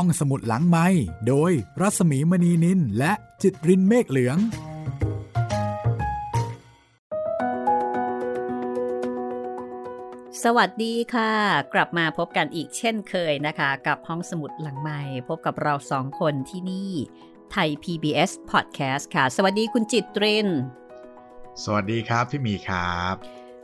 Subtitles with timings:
[0.00, 0.86] ห้องสมุดหลังไม้
[1.28, 4.38] โดยรัสมีมณีนินและจิตรินเมฆเหลือง
[10.42, 11.32] สวัสดีค่ะ
[11.74, 16.90] กลับมาพบกันอีกเช่นเคยนะคะ กับห้องสมุดหลังไม้พบกับเราสองคนที่นี่
[17.52, 20.48] ไทย PBS Podcast ค่ะ สวัสดีคุณจิตริน
[21.64, 23.14] สวัสดีครับพี่มีครับ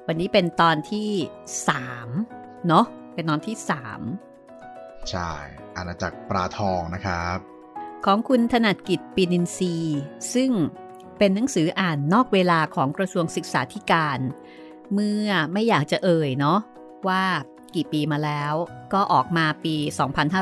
[0.07, 1.11] วันนี้เป็นตอนที่
[1.89, 4.32] 3 เนาะเป็นตอนที่ 3
[5.11, 5.31] ใช่
[5.77, 7.39] อาณาจักรปลาทองนะครับ
[8.05, 9.75] ของคุณถนัดกิจปีนินทรี
[10.35, 10.51] ซึ่ง
[11.19, 14.19] เป็นหนังสืออ่านนอกเวลาของกระทรวงศึกษาธิการ
[14.95, 16.59] เมื่อไม่อยากจะเอ่ยเนาะ
[17.09, 17.25] ว่า
[17.75, 18.55] กี่ปีมาแล้ว
[18.93, 19.77] ก็ออกมาปี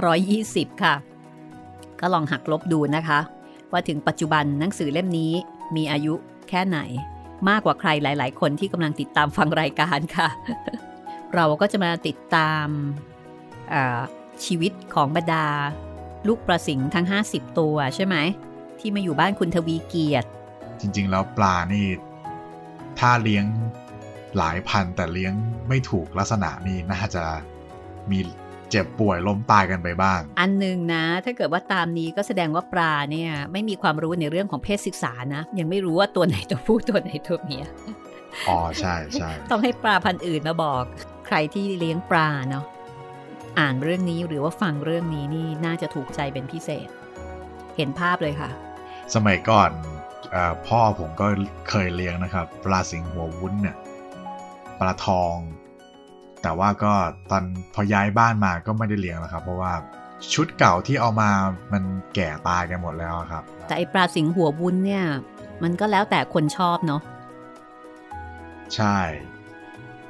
[0.08, 0.94] 2520 ค่ะ
[2.00, 3.20] ก็ลองหักลบดูนะคะ
[3.72, 5.32] ว่าถึงปัจจุบันหนังสือเล่มนี้
[5.76, 6.14] มีอายุ
[6.48, 6.78] แค่ไหน
[7.48, 10.28] มากกว่าใครหลาย ๆ คนที่กำลังติดตามฟังรายการค่ะ
[11.34, 12.66] เราก็จะมาติดตาม
[14.44, 15.46] ชีวิตของบรรดา
[16.28, 18.16] ลูกประสิงทั้ง 50 ตัวใช่ไหม
[18.78, 20.28] ที่มาอยู่บ้านคุณทวีเกียรติ
[20.80, 21.86] จริง ๆ แล้วปลานี่
[22.98, 23.44] ถ้าเลี้ยง
[24.36, 25.32] หลายพันแต่เลี้ยง
[25.68, 27.24] ไม่ถูกลักษณะนี่น่าจะ
[28.10, 28.18] มี
[28.70, 37.64] เจ็บป่วยล้มตายกันไปบ้าง อันหนึ่งนะ ถ้าเกิดว่าตามนี้ก็แสดงว่าปลาเนี่ยไม่มีความรู้ในเรื่องของเพศศึกษานะ ยังไม่รู้ว่าตัวไหนตัวผู้ตัวไหนตัวเมีย
[38.48, 40.82] อ๋อใช่ใช่ต้องให้ปลาพันธุ์อื่นมาบอก
[41.26, 42.64] ใครที่เลี้ยงปลาเนาะ
[43.58, 46.88] อ่านเรื่องนี้หรือว่าฟังเรื่องนี้นี่น่าจะถูกใจเป็นพิเศษ
[47.76, 48.50] เห็นภาพเลยค่ะ
[49.14, 49.70] สมัยก่อน
[50.34, 51.26] อพ่อผมก็
[51.68, 53.76] เคยเลี้ยงนะครับ ปลาสิงหัววุ้นเนี่ย
[54.78, 55.34] ปลาทอง
[56.42, 56.92] แต่ว่าก็
[57.30, 59.72] ตอนพอย้ายบ้านมาก็ไม่ได้เลี้ยงแล้วครับ เพราะว่า
[60.32, 61.30] ชุดเก่าที่เอามา
[61.72, 61.82] มัน
[62.14, 65.04] แก่ตายกันหมดแล้วครับ แต่ไอปลาสิงหัววุ้นเนี่ย
[65.62, 67.02] มันก็แล้วแต่คนชอบเนาะ
[68.74, 68.98] ใช่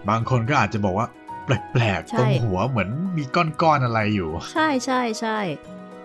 [0.09, 1.07] บางคนก็อาจจะบอกว่า
[1.45, 5.39] แปลกๆตรงหัวเหมือน มีก้อนๆอะไรอยู่ ใช่ใช่ใช่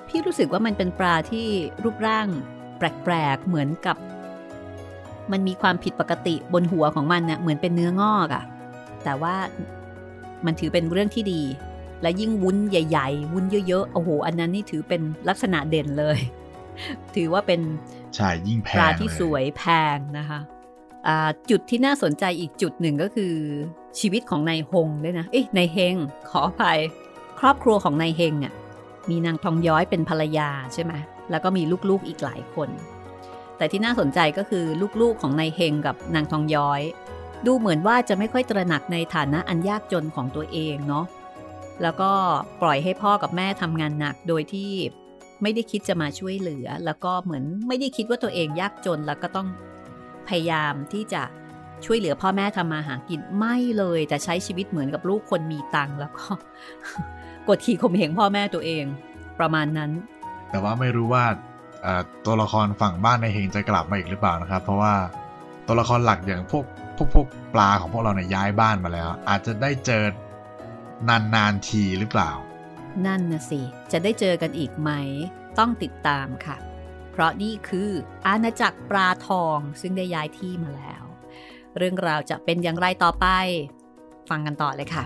[0.07, 1.47] พี่รู้สึกว่ามันเป็นปลาที่
[1.83, 2.27] รูปร่าง
[2.77, 3.97] แปลกๆเหมือนกับ
[5.31, 8.43] มันมีความผิดปกติบนหัวของมันเนะ่ยเหมือนเป็นเนื้องอกอะ่ะ
[9.03, 9.35] แต่ว่า
[10.45, 11.41] มันถือเป็นเรื่องที่ดี
[12.01, 16.17] และยิ่งวุ้นใหญ่ ๆ วุ้นเยอะๆโอ้โหอันนั้นนี่ถือเป็นลักษณะเด่นเลย
[17.15, 17.61] ถือว่าเป็น
[18.15, 19.63] ใช่ยิ่งแพงปลาที่สวยแพ
[19.95, 20.39] งนะคะ
[21.49, 23.33] จุดที่น่าสนใจอีกจุดหนึ่งก็คือ
[23.99, 25.95] ชีวิตของนายฮงด้วยนะ เอ๊ะนายเฮง
[26.29, 26.79] ขออภัย
[27.39, 28.53] ครอบครัวของนายเฮงอะ
[29.09, 30.93] มีนางทองย้อยเป็นภรรยาใช่ไหม
[31.29, 32.69] แล้วก็มีลูกๆอีกหลายคน
[33.57, 34.65] แต่ที่น่าสนใจก็คือ
[35.01, 36.81] ลูกๆของนายเฮงกับนางทองย้อย
[37.45, 41.05] ดูเหมือนว่าจะไม่ค่อยตระหนักในฐานะอันยากจนของตัวเองเนาะ
[41.81, 42.11] แล้วก็
[42.61, 44.71] ปล่อยให้พ่อกับแม่ทำงานหนักโดยที่
[45.41, 49.47] ไม่ได้คิดจะมาช่วยเหลือ แล้วก็เหมือนไม่ได้คิดว่าตัวเองยากจนแล้วก็ต้อง
[50.27, 51.21] พยายามที่จะ
[51.85, 56.27] ช่วยเหลือพ่อแม่ทำมาหากินไม่เลยแต่ใช้ชีวิตเหมือนกับลูกคนมีตังค์แล้วก็
[57.49, 58.85] กดขี่ข่มเหงพ่อแม่ตัวเอง
[59.39, 59.91] ประมาณนั้น
[60.51, 61.25] แต่ว่าไม่รู้ว่า
[62.25, 64.93] ตัวละครฝั่งบ้านในเฮงจะกลับมาอีกหรือเปล่านะครับ เพราะว่า
[65.67, 66.65] ตัวละครหลักอย่างพวก
[66.97, 70.03] พวกพวกปลาของพวกเราเนี่ยย้ายบ้านมาแล้ว อาจจะได้เจอ
[71.35, 72.31] นานๆทีหรือเปล่า
[73.05, 73.61] นั่นนะสิ
[73.91, 74.91] จะได้เจอกันอีกไหม
[75.59, 76.57] ต้องติดตามค่ะ
[77.11, 77.89] เพราะนี่คือ
[78.27, 81.03] อาณาจักรปลาทองซึ่งได้ย้ายที่มาแล้ว
[81.77, 83.25] เรื่องราวจะเป็นอย่างไรต่อไป
[84.29, 85.03] ฟังกันต่อเลยค่ะ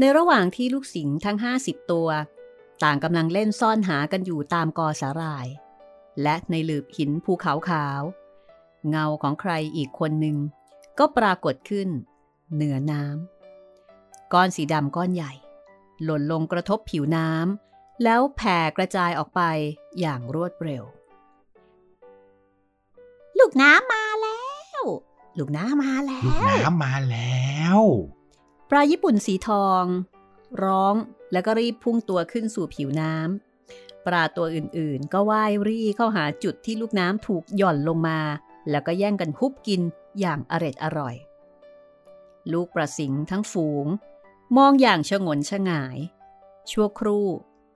[0.00, 2.08] ในระหว่างที่ลูกสิงทั้ง 50 ตัว
[2.84, 5.46] ต่างกำลังเล่นซ่อนหากันอยู่ตามกอสาหร่าย
[6.22, 8.02] และในหลืบหินภูเขาขาว
[8.88, 10.36] เงาของใครอีกคนหนึ่ง
[10.98, 11.88] ก็ปรากฏขึ้น
[12.54, 15.32] เหนือน้ำก้อนสีดำก้อนใหญ่
[16.04, 19.40] หล่นลงกระทบผิวน้ำแล้วแผ่กระจายออกไป
[20.00, 20.84] อย่างรวดเร็ว
[23.38, 24.44] ลูกน้ำมาแล้
[24.80, 24.82] ว
[25.38, 27.44] ลูกน้ำมาแล้ว ลูกน้ำมาแล้
[27.78, 27.80] ว
[28.70, 29.84] ปลาญี่ปุ่นสีทอง
[30.64, 30.94] ร้อง
[31.32, 38.20] แล้วก็รีบพุ่งตัวขึ้นสู่ผิวน้ำปลาตัวอื่นๆ ก็ว่ายรี่เข้าหาจุดที่ลูกน้ำถูกหย่อนลงมา
[38.70, 39.82] แล้วก็แย่งกันฮุบกิน
[40.20, 41.14] อย่างอร็ดอร่อย
[42.52, 43.86] ลูกประสิงทั้งฝูง
[44.56, 45.98] มองอย่างชงนชงาย
[46.70, 47.26] ชั่วครู่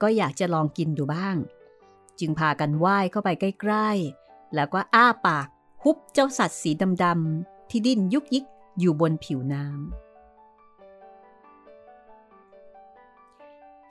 [0.03, 1.37] ก็อยากจะลองกินดูบ้าง
[2.19, 5.49] จึงพากันว่ายเข้าไปใกล้ๆ แล้วก็อ้าปาก
[5.83, 6.71] ฮุบเจ้าสัตว์สี
[7.05, 8.45] ดำๆที่ดิ้นยุกยิก
[8.79, 10.14] อยู่บนผิวน้ำ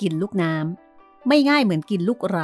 [0.04, 2.40] กินลูกน้ำไม่ง่ายเหมือนกินลูกไร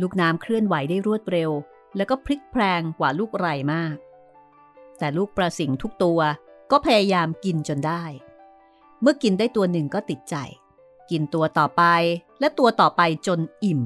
[0.00, 1.50] ลูกน้ำเคลื่อนไหวได้รวดเร็ว
[1.96, 3.96] แล้วก็พลิกแพลงกว่าลูกไรมาก
[4.98, 6.20] แต่ลูกปลาสิงทุกตัว
[6.70, 8.02] ก็พยายามกินจนได้
[9.00, 10.36] เมื่อกินได้ตัวหนึ่งก็ติดใจ
[11.10, 11.82] กินตัวต่อไป
[12.40, 13.80] และตัวต่อไปจนอิ่ม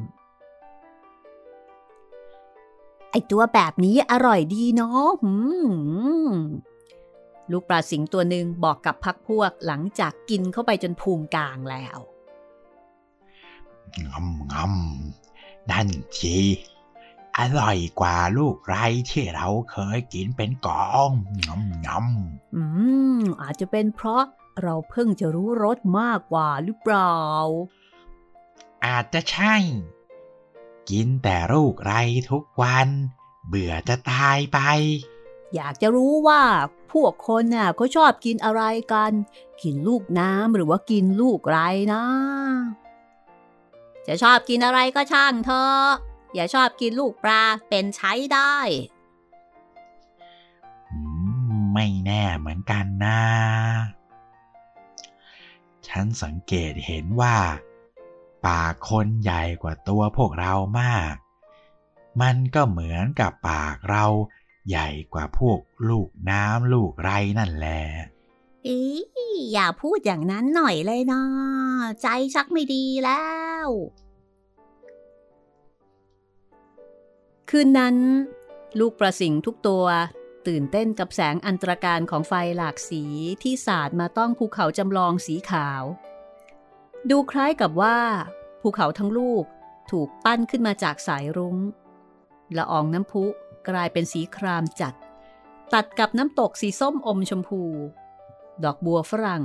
[3.10, 5.10] ไอตัวแบบนี้อร่อยดีเนาะ
[7.52, 11.98] ลูกปลาสิงตัวหนึ่งบอกกับพักพวกหลังจากกินเข้าไปจนภูมิกลางแล้ว
[14.10, 15.88] งำงำนั่น
[16.18, 16.38] จี
[17.38, 18.74] อร่อยกว่าลูกไร
[19.10, 21.12] ที่เราเคยกินเป็นกอง
[21.46, 21.88] งำง
[22.56, 22.62] อื
[23.18, 24.24] ม อาจจะเป็นเพราะ
[24.62, 29.56] เราเพิ่งจะรู้รสมากกว่าหรือเปล่าำอาจจะใช่
[30.90, 31.92] กินแต่ลูกไร
[32.30, 32.88] ทุกวัน
[33.46, 34.58] เบื่อจะตายไป
[35.54, 36.42] อยากจะรู้ว่า
[36.92, 38.62] พวกคนน่ะเขาชอบกินอะไร
[38.92, 39.12] กัน
[39.62, 41.58] กินลูกน้ำหรือว่ากินลูกไร
[41.92, 42.02] นะ
[44.08, 45.72] จะชอบกินอะไรก็ช่างเธอ
[46.34, 48.56] อย่าชอบกินลูกปลาเป็นใช้ได้
[51.72, 53.20] ไม่แน่เหมือนกันนะ
[55.88, 57.36] ฉันสังเกตเห็นว่า
[58.46, 61.14] ปากคนใหญ่กว่าตัวพวกเรามาก
[62.20, 64.04] มันก็เหมือนกับปากเรา
[64.68, 67.82] ใหญ่กว่าพวกลูกน้ำลูกไรนั่นแหละ
[68.68, 68.80] อี
[69.52, 71.22] อย่าพูดอย่างนั้นหน่อยเลยนะ
[72.02, 73.24] ใจชักไม่ดีแล้
[73.64, 73.66] ว
[77.50, 77.96] คืนนั้น
[78.80, 79.84] ลูกประสิงทุกตัว
[80.46, 83.02] ตื่นเต้นกับแสงอันตรการของไฟหลากสี
[83.42, 85.82] ที่สาดมาต้องภูเขาจำลองสีขาว
[87.10, 87.98] ดูคล้ายกับว่า
[88.62, 89.44] ภูเขาทั้งลูก
[89.90, 91.56] ถูกปั้นขึ้นมาจากสายรุง้ง
[92.56, 93.24] ละอองน้ำพุ
[93.68, 94.94] กลายเป็นสีครามจัด
[95.74, 97.62] ตัดกับน้ำตกสีส้มอมชมพู
[98.64, 99.42] ดอกบัวฝรั่ง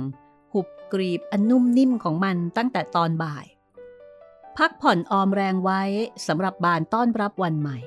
[0.52, 3.46] หุบกรีบอันนุ่มนิ่มของมันตั้งแต่ตอนบ่าย
[4.56, 5.82] พักผ่อนออมแรงไว้
[6.26, 7.78] สำหรับบานต้อนรับวันใหม่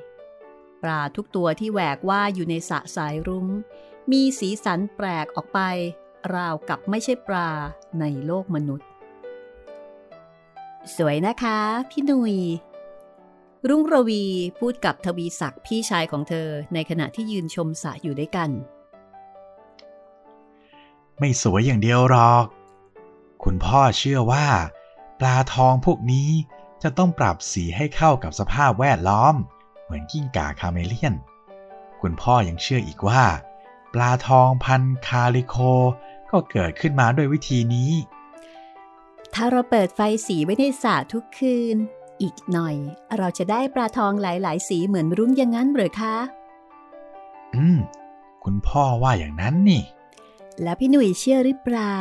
[0.84, 3.48] ปลาทุกตัวที่แหวกว่าอยู่ในสระสายรุง้ง
[4.12, 5.60] มีสีสันแปลกออกไป
[6.36, 7.50] ราวกับไม่ใช่ปลา
[8.00, 8.88] ในโลกมนุษย์
[10.96, 11.60] สวยนะคะ
[11.90, 12.36] พี่หนุย
[13.70, 14.24] รุ่งระวี
[14.60, 18.50] พูดกับทวีศักดิ์พี่ชายของเธอในขณะที่ยืนชมสระอยู่ด้วยกัน
[21.20, 22.46] ไม่สวยอย่างเดียวหรอก
[23.44, 24.48] คุณพ่อเชื่อว่า
[25.20, 26.30] ปลาทองพวกนี้
[26.84, 29.36] จะต้องปรับสีให้เข้ากับสภาพแวดล้อม
[29.84, 31.16] เหมือนกิ้งก่าคาเมเลียน
[32.02, 33.24] คุณพ่อยังเชื่ออีกว่า
[33.94, 35.56] ปลาทองพันธุ์คาลิโค
[36.32, 37.92] ก็เกิดขึ้นมาด้วยวิธีนี้
[39.34, 41.78] ถ้าเราเปิดไฟสีไว้ในสระทุกคืน
[42.22, 42.76] อีกหน่อย
[43.18, 46.16] เราจะได้ปลาทองหลายๆ สีเหมือนรุ้งอย่างนั้นหรือคะ
[47.56, 47.78] อืม
[48.44, 49.84] คุณพ่อว่าอย่างนั้นนี่
[50.64, 52.00] แล้วพี่หนุ่ยเชื่อหรือเปล่า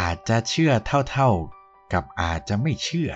[0.00, 0.72] อาจจะเชื่อ
[1.10, 3.10] เท่าๆ กับอาจจะไม่เชื่อ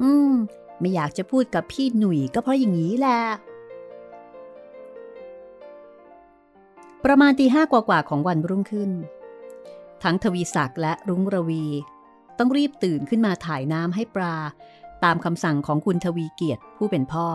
[0.00, 0.34] อืม
[0.80, 3.20] ไม่อยากจะพูดกับพี่หนุ่ยก็เพราะอย่างนี้แหละ
[7.04, 8.90] ประมาณตีห้ากว่าๆของวันรุ่งขึ้น
[10.02, 11.64] ทั้งทวีศักดิ์และรุ้งระวี
[12.38, 14.36] ต้องรีบตื่นขึ้นมาถ่ายน้ำให้ปลา
[15.04, 17.28] ตามคำสั่งของคุณทวีเกียรติผู้เป็นพ่อ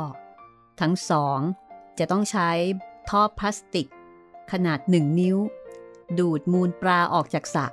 [0.82, 1.40] ทั้งสอง
[2.00, 2.50] จะต้องใช้
[3.10, 3.88] ท่อพลาสติก
[4.52, 5.38] ขนาดหนึ่งนิ้ว
[6.20, 7.66] ดูดมูลปลาออกจากสระ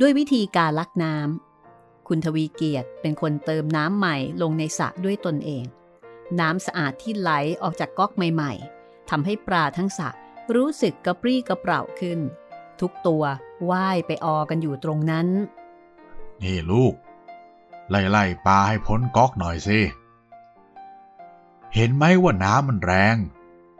[0.00, 5.64] ด้วยวิธีการลักน้ำคุณทวีเกียรติเป็นคนเติมน้ำใหม่ลงในสระด้วยตนเอง
[6.40, 7.30] น้ำสะอาดที่ไหล
[7.62, 10.08] ออกจากก๊อกใหม่ ๆทำให้ปลาทั้งสระ
[10.54, 12.18] รู้สึกกระปรี้กระเปร่าขึ้น
[12.80, 13.24] ทุกตัว
[13.70, 15.28] ว่ายไปออกันอยู่ตรงนั้น
[16.42, 16.94] นี่ลูก
[17.90, 19.80] ไล่ไล่ปลาให้พ้นก๊อกหน่อยสิ
[21.74, 23.16] เห็นไหมว่าน้ำมันแรง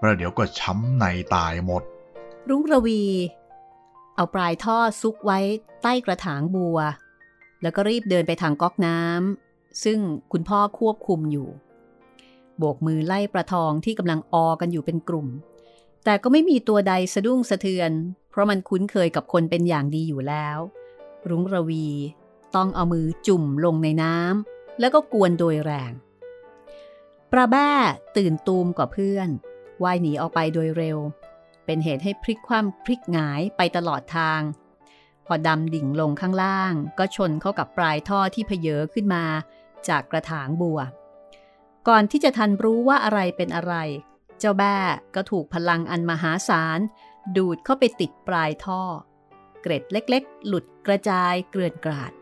[0.01, 1.05] ประเดี๋ยวก็ช้ำใน
[1.35, 1.83] ตายหมด
[2.49, 3.03] รุ้งระวี
[4.15, 5.39] เอาปลายท่อซุกไว้
[5.83, 6.79] ใต้กระถางบัว
[7.63, 9.99] แล้วก็รีบเดินไปทางก๊อกน้ำซึ่ง
[10.33, 11.49] คุณพ่อควบคุมอยู่
[12.59, 15.29] โบกมือไล่ปลาทองที่กำลังออกันอยู่เป็นกลุ่ม
[16.05, 17.91] แต่ก็ไม่มีตัวใดสะดุ้งสะเทือน
[18.31, 20.59] เพราะมันคุ้นเคยกับคนเป็นอย่างดีอยู่แล้ว
[21.29, 21.87] รุ้งระวี
[22.57, 25.93] ต้องเอามือจุ่มลงในน้ำแล้วก็กวนโดยแรง
[27.33, 27.71] ปลาแบ้
[28.17, 29.29] ตื่นตูมกว่าเพื่อน
[29.83, 30.99] ว่ายหนีออกไปโดยเร็ว
[31.65, 34.41] เป็นเหตุให้พลิกคว่ำพลิกหงายไปตลอดทาง
[35.27, 39.25] พอดำดิ่งลงข้างล่าง ก็ชนเข้ากับปลายท่อที่เพเยอขึ้นมา
[39.89, 40.81] จากกระถางบัว
[41.89, 43.75] ก่อนที่จะทันรู้ว่าอะไรเป็นอะไร
[44.39, 44.77] เจ้าแบ้
[45.15, 46.79] ก็ถูกพลังอันมหาศาล
[47.37, 48.83] ดูดเข้าไปติดปลายท่อ
[49.63, 52.13] เกร็ดเล็กๆ หลุดกระจายเกลื่อนกราด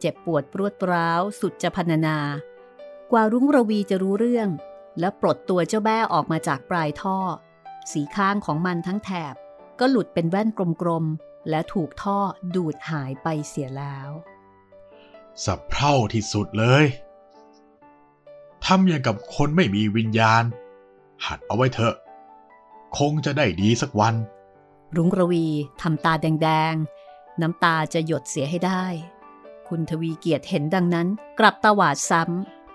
[0.00, 2.18] เจ็บปวดปรวดร้าวสุดจะพรรณนา
[3.12, 4.48] กว่ารุ้งระวีจะรู้เรื่อง
[5.00, 7.18] และปลดตัวเจ้าแบ้ออกมาจากปลายท่อ
[7.92, 9.34] สีข้างของมันทั้งแถบ
[9.80, 10.48] ก็หลุดเป็นแว่น
[10.82, 12.18] กลมๆ และถูกท่อ
[12.54, 14.10] ดูดหายไปเสียแล้ว
[15.44, 16.84] สับเพร่าที่สุดเลย
[18.64, 20.44] ทำอย่างกับคนไม่มีวิญญาณ
[21.26, 21.94] หัดเอาไว้เถอะ
[22.98, 24.14] คงจะได้ดีสักวัน
[24.96, 25.46] รุ้งระวี
[25.82, 28.84] ทำตาแดงๆ น้ำตาจะหยดเสียให้ได้
[29.68, 31.08] คุณทวีเกียรติเห็นดังนั้น
[31.38, 32.22] กลับตาหวาดซ้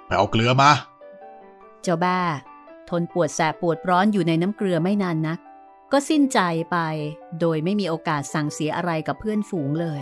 [0.06, 0.72] ไปเอาเกลือมา
[1.84, 2.20] เจ้าบ้า
[2.90, 5.40] ทนปวดแสบปวดร้อนอยู่ในน้ำเกลือไม่นานนัก
[5.92, 6.40] ก็สิ้นใจ
[6.72, 6.78] ไป
[7.40, 10.02] โดยไม่มีโอกาสสั่งเสียอะไรกับเพื่อนฝูงเลย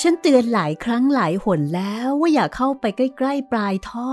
[0.00, 4.12] ฉันเตือนหลายครั้งหลายหนแล้วว่าอย่าเข้าไปใกล้ ๆ ปลายท่อ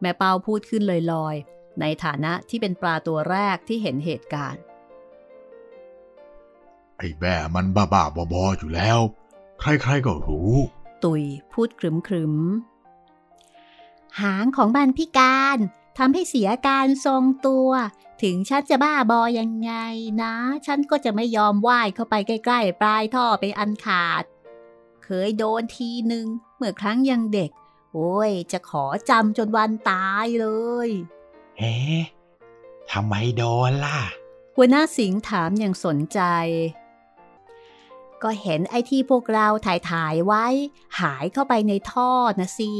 [0.00, 0.82] แม่เปาพูดขึ้น
[1.12, 4.62] ลอยๆ ในฐานะที่เป็นปลาตัวแรกที่เห็นเหตุการณ์
[6.98, 9.00] ไอ้แม่มันบ้าๆบอๆอยู่แล้ว
[9.60, 10.54] ใครๆก็รู้
[11.04, 11.22] ตุย
[11.52, 12.34] พูดครึมครึม
[14.20, 15.58] หางของมันพิการ
[15.98, 17.70] ทำให้เสียการทรงตัว
[18.22, 19.72] ถึงฉันจะบ้าบอยังไง
[20.22, 20.34] นะ
[20.66, 24.24] ฉันก็จะไม่ยอมว่ายเข้าไปใกล้ ๆ ปลายท่อไปอันขาด
[25.04, 27.50] เคยโดนทีหนึ่งเมื่อครั้งยังเด็ก
[27.92, 30.46] โอ้ย จะขอจำจนวันตายเล
[30.86, 30.88] ย
[31.58, 32.00] เอ๊ะ
[32.90, 34.00] ทำไมโดนล่ะ
[34.56, 36.20] หัวหน้าสิงห์ถามอย่างสนใจ
[38.22, 40.46] ก็เห็นไอ้ที่พวกเราถ่ายถ่ายๆไว้
[41.00, 42.10] หายเข้าไปในท่อ
[42.40, 42.70] นะสิ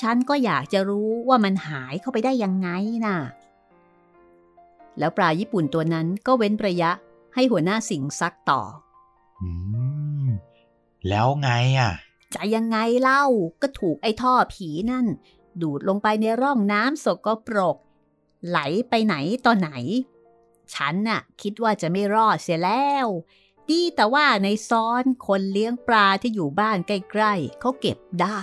[0.00, 2.68] ฉันก็อยากจะรู้ว่ามันหายเข้าไปได้ยังไง
[3.06, 3.18] น่ะ
[4.98, 6.90] แล้วปลาญี่ปุ่นตัวนั้นก็เว้นระยะ
[7.34, 8.62] ให้หัวหน้าสิงห์ซักต่อ
[9.40, 9.50] อื
[10.24, 10.28] ม
[11.08, 11.92] แล้วไงอะ
[12.34, 13.24] จะยังไงเล่า
[13.62, 15.06] ก็ถูกไอ้ท่อผีนั่น
[15.62, 17.76] ดูดลงไปในร่องน้ำสกปรก
[18.48, 19.14] ไหลไปไหน
[19.46, 19.70] ต่อไหน
[20.74, 23.06] ฉันน่ะ คิดว่าจะไม่รอดเสียแล้ว
[23.70, 28.40] ดีแต่ว่าในซ้อนคนเลี้ยงปลาที่อยู่บ้านใกล้ๆเขาเก็บได้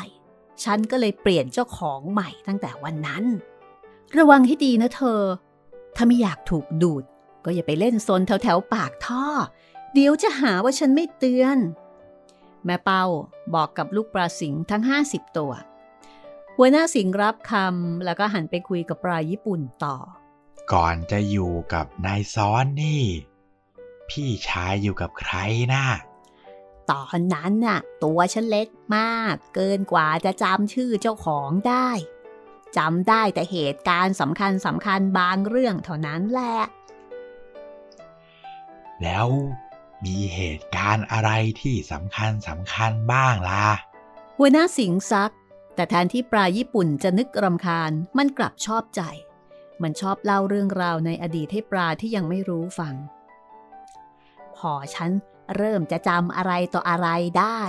[0.63, 3.23] ฉันก็เลยเปลี่ยนเจ้าของใหม่ตั้งแต่วันนั้น
[4.17, 5.21] ระวังให้ดีนะเธอ
[5.95, 7.03] ถ้าไม่อยากถูกดูด
[7.45, 9.25] ก็อย่าไปเล่นซนแถวๆปากท่อ
[9.93, 11.57] เดี๋ยวจะหาว่าฉันไม่เตือน
[12.65, 13.05] แม่เป้า
[13.55, 15.51] บอกกับลูกปลาสิงห์ทั้ง 50 ตัว
[16.57, 19.97] หัวหน้าสิงรับคำแล้วก็หันไปคุยกับปลาญี่ปุ่นต่อ
[20.71, 23.03] ก่อนจะอยู่กับนายซ้อนนี่
[24.09, 25.33] พี่ชายอยู่กับใคร
[25.73, 25.85] นะ
[26.91, 31.89] ตอนนั้นน่ะ ตัวฉันเล็กมาก เกินกว่าจะจำชื่อเจ้าของได้
[32.77, 36.57] จำได้แต่เหตุการณ์สำคัญสำคัญบางเรื่องเท่านั้นแหละ
[39.03, 39.27] แล้ว
[40.05, 41.31] มีเหตุการณ์อะไร
[41.61, 43.67] ที่สำคัญสำคัญบ้างล่ะ
[44.37, 45.33] หัวหน้าสิงห์ซัก
[45.75, 49.01] แต่แทนที่ปลาญี่ปุ่นจะนึกรำคาญมันกลับชอบใจ
[49.81, 53.14] มันชอบเล่าเรื่องราวในอดีตให้ปลาที่ยังไม่รู้ฟังพ
[54.71, 55.11] อฉัน
[55.55, 57.07] เริ่มจะจำอะไรต่ออะไร
[57.39, 57.61] ได้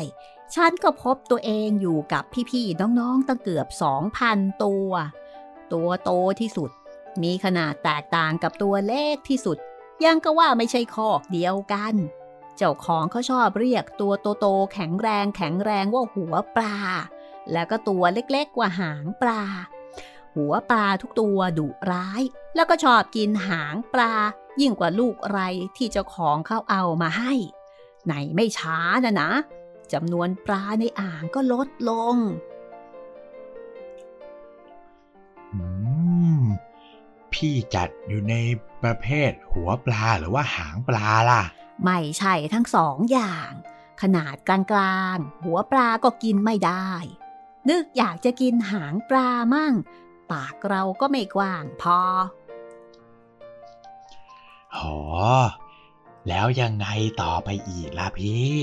[0.55, 4.91] ฉันก็พบตัวเองอยู่กับพี่ ๆ น้องๆตั้งเกือบสองพันตัว
[5.73, 6.11] ตัวโต
[6.41, 6.71] ที่สุด
[7.23, 9.59] มีขนาดแตกต่างกับตัวเล็กที่สุด
[10.05, 11.95] ยังก็ว่าไม่ใช่คอกเดียวกัน
[12.57, 16.77] เจ้าของเขาชอบเรียกตัวโตๆแข็งแรงแข็งแรงว่าหัวปลา
[17.53, 19.43] แล้วก็ตัวเล็กๆกว่าหางปลา
[20.37, 22.23] หัวปลาทุกตัวดุร้าย
[22.55, 24.15] แล้วก็ชอบกินหางปลา
[24.61, 25.41] ยิ่งกว่าลูกไร
[25.77, 27.33] ที่เจ้าของเขาเอามาให้
[28.05, 29.31] ไหนไม่ช้านะนะ
[29.93, 32.17] จำนวนปลาในอ่างก็ลดลง
[35.53, 35.61] อื
[36.41, 36.43] ม
[37.33, 38.35] พี่จัดอยู่ใน
[38.83, 41.43] ประเภทหัวปลาหรือว่าหางปลาล่ะ
[41.85, 43.51] ไม่ใช่ทั้งสองอย่าง
[44.03, 46.91] ขนาดกลางๆ หัวปลาก็กินไม่ได้
[47.69, 49.73] นึกอยากจะกินหางปลามั่ง
[50.33, 51.99] ปากเราก็ไม่กว้างพอ
[54.77, 54.97] หอ
[56.29, 56.87] แล้วยังไง
[57.23, 58.55] ต่อไปอีกล่ะพี่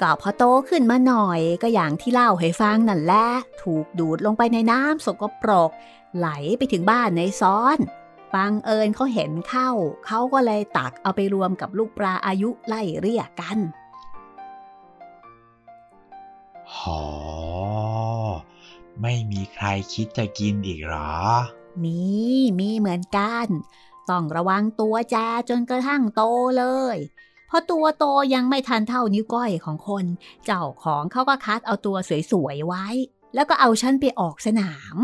[0.00, 3.26] ก็พอโตขึ้นมาหน่อยก็อย่างที่เล่าให้ฟังนั่นแหละ
[3.62, 5.70] ถูกดูดลงไปในน้ำสกปรก
[6.16, 7.78] ไหลไปถึงบ้านในซ้อน
[8.34, 9.70] บังเอิญเขาเห็นเข้า
[10.06, 13.58] เขาก็เลยตักเอาไปรวมกับลูกปลาอายุไล่เรียกกัน
[16.76, 17.02] หอ
[19.02, 21.12] ไม่มีใครคิดจะกินอีกเหรอ
[21.84, 22.00] มี
[22.60, 23.46] มีเหมือนกัน
[24.10, 25.16] ต้องระวังตัวแจ
[25.48, 26.22] จนกระทั่งโต
[26.58, 26.96] เลย
[27.46, 28.04] เพราะตัวโต
[28.34, 30.04] ยังไม่ทันเท่านิ้วก้อยของคน
[30.44, 31.96] เจ้าของเขาก็คัดเอาตัว
[32.32, 32.86] สวยๆไว้
[33.34, 34.96] แล้วก็เอาฉันไปออกสนาม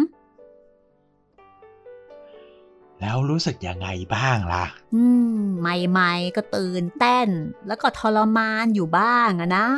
[3.00, 4.64] แล้วรู้สึกยังไงบ้างล่ะ
[4.94, 5.02] อื
[5.38, 7.28] ม ใหม่ๆก็ตื่นเต้น
[7.66, 9.68] แล้วก็ทรมานอยู่บ้างอะนะ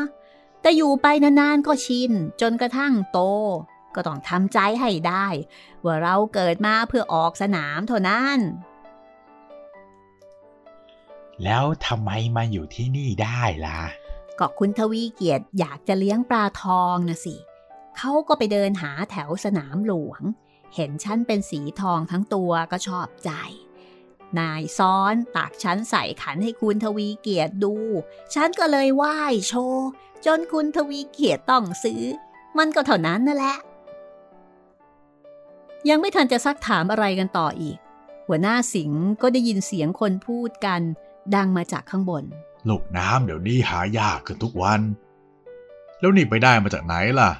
[0.60, 3.20] แต่อยู่ไปนานๆก็ชิน จนกระทั่งโต
[3.94, 5.26] ก็ต้องทำใจให้ได้
[5.84, 8.38] ว่าเราเกิดมาเพื่อออกสนามเท่านั้น
[11.44, 13.80] แล้วทำไมมาอยู่ที่นี่ได้ล่ะ
[14.38, 17.36] ก็คุณทวีเกียรติอยากจะเลี้ยงปลาทองนะสิ
[17.96, 20.22] เขาก็ไปเดินหาแถวสนามหลวง
[20.74, 23.30] เห็นฉันเป็นสีทองทั้งตัวก็ชอบใจ
[24.38, 27.74] นายซ้อนตักฉันใส่ขันให้คุณทวีเกียรติดู
[28.34, 29.18] ฉันก็เลยไหว้
[29.48, 29.88] โชว์
[30.26, 32.02] จนคุณทวีเกียรติต้องซื้อ
[32.58, 33.58] มันก็เท่านั้นนั่นแหละ
[35.88, 37.78] ยังไม่ทันจะซักถามอะไรกันต่ออีก
[38.26, 40.80] หัวหน้าสิงห์ก็ได้ยินเสียงคนพูดกัน
[41.34, 42.24] ดังมาจากข้างบน
[42.68, 44.80] ลูกน้ำเดี๋ยวนี้หายากขึ้นทุกวัน
[46.00, 47.30] แล้วนี่ไปได้มาจากไหนล่ะ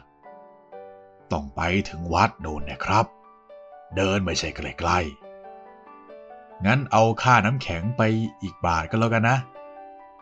[1.33, 3.07] ต้องไปถึงวัดโดนนะครับ
[3.97, 8.03] เดินไม่ใช่ใกล้ๆงั้นเอาค่าน้ำแข็งไป
[8.43, 9.39] อีกบาทก็แล้วกันนะ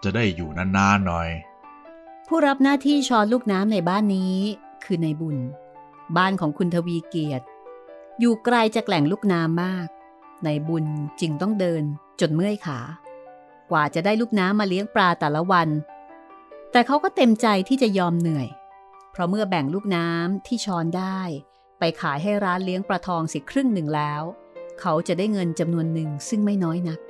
[0.02, 1.28] จะได้อยู่นานๆหน่อย
[2.26, 4.34] ผู้รับหน้าที่ช้อนลูกน้ำในบ้านนี้
[4.84, 5.38] คือในบุญ
[6.16, 7.46] บ้านของคุณทวีเกียรติ
[8.20, 9.88] อยู่ไกลจากแหล่งลูกน้ำมาก
[10.44, 10.86] ในบุญ
[11.20, 11.82] จึงต้องเดิน
[12.20, 12.80] จนเมื่อยขา
[13.70, 15.68] กว่าจะได้ลูกน้ำมาเลี้ยงปลาแต่ละวัน
[16.72, 18.48] แต่เขาก็เต็มใจที่จะยอมเหนื่อย
[19.12, 21.20] เพราะเมื่อแบ่งลูกน้ำที่ช้อนได้
[21.78, 24.22] ไปขายให้ร้านเลี้ยงปลาทองสิครึ่งหนึ่งแล้ว
[24.80, 27.00] เขาจะได้เงินจำนวนหนึ่งซึ่งไม่น้อยนัก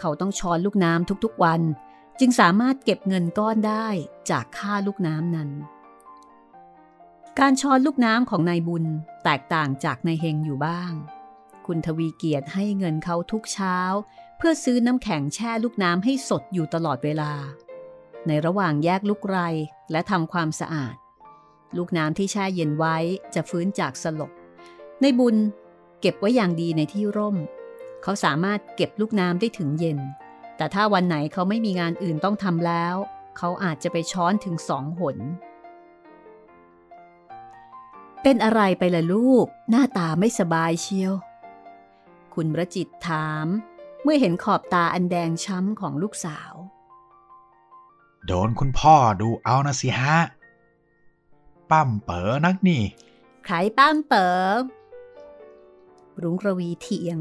[0.00, 1.60] เขาต้องช้อนลูกน้ำทุกๆวัน
[2.20, 3.86] จึงสามารถเก็บเงินก้อนได้
[4.30, 5.50] จากค่าลูกน้ำนั้น
[7.42, 8.84] การช้อนลูกน้ำของนายบุญ
[9.24, 10.92] แตกต่างจากนายเฮงอยู่บ้าง
[11.66, 13.78] คุณทวีเกียรติให้เงินเขาทุกเช้า
[14.36, 17.32] เพื่อซื้อน้ำแข็งแช่ลูกน้ำให้สดอยู่ตลอดเวลา
[18.26, 19.38] ในระหว่างแยกลูกไร
[19.90, 20.96] และทำความสะอาด
[21.76, 22.96] ลูกน้ำที่แช่เย็นไว้
[23.34, 24.32] จะฟื้นจากสลบ
[25.00, 25.36] ในบุญ
[26.00, 27.36] เก็บไว้อย่างดีในที่ร่ม
[28.02, 29.98] เขาสามารถเก็บลูกน้ำได้ถึงเย็น
[30.56, 32.94] แต่ถ้าวันไหนเขาไม่มีงานอื่นต้องทำแล้ว
[33.36, 35.18] เขาอาจจะไปช้อนถึงสองหน
[38.22, 41.12] เป็นอะไรไปล่ะลูก หน้าตาไม่สบายเชียว
[42.34, 43.46] คุณประจิตถาม
[44.02, 46.52] เมื่อเห็นขอบตาอันแดงช้ำของลูกสาว
[48.26, 50.18] โดนคุณพ่อดูเอานะสิฮะ
[51.70, 52.82] ปั้มเป๋อนักนี่
[53.44, 54.60] ใครป้ามเปิม
[56.22, 57.18] รุ้งระวีเถียง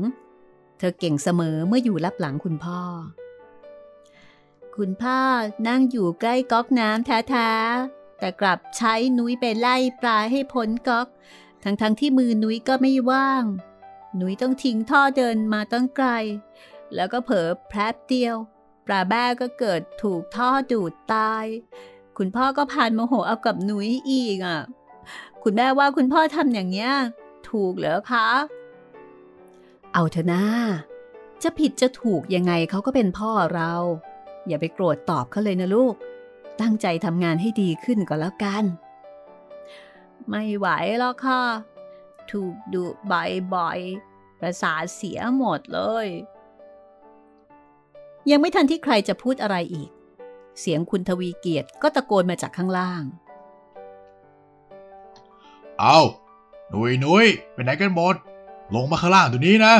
[0.77, 2.81] เธอเก่งเสมอเมื่ออยู่รับหลังคุณพ่อ
[4.75, 5.19] คุณพ่อ
[5.67, 11.07] นั่งอยู่ใกล้ก๊อกน้ำแท้ๆ แต่กลับใช้นุ้ยไปไล่ปลาให้พ้นก๊อก
[11.63, 13.43] ทั้งๆทที่มือนุ้ยก็ไม่ว่าง
[14.19, 16.07] นุ้ยต้องทิ้งท่อเดินมาตั้งไกล
[16.95, 18.35] แล้วก็เผลอแพรบเดียว
[18.85, 21.45] ปลาแบ้ก็เกิดถูกท่อดูดตาย
[22.17, 24.59] คุณพ่อก็พานโมโหเอากับนุ้ยอีกอะ
[25.43, 26.91] คุณแม่ว่าคุณพ่อทำอย่างเนี้ย
[27.49, 28.27] ถูกเหรอคะ
[29.93, 30.43] เอาเถอะนะ
[31.43, 33.73] จะผิดจะถูกยังไงเขาก็เป็นพ่อเรา
[34.47, 35.95] อย่าไปโกรธตอบเขาเลยนะลูก
[36.61, 38.63] ตั้งใจทำงานให้ดีขึ้นก็แล้วกัน
[40.29, 40.67] ไม่ไหว
[40.97, 41.41] แล้วค่ะ
[42.31, 46.07] ถูกดุบ่อยๆ ประสาทเสียหมดเลย
[48.29, 49.89] ยังไม่ทันที่ใครจะพูดอะไรอีก
[50.59, 53.03] เสียงคุณทวีเกียรติก็ตะโกนมาจากข้างล่าง
[55.79, 55.99] เอา
[56.69, 58.15] หนุยหนุยไปไหนกันหมด
[58.75, 59.73] ลงมาข้างล่างตัวนี้นะ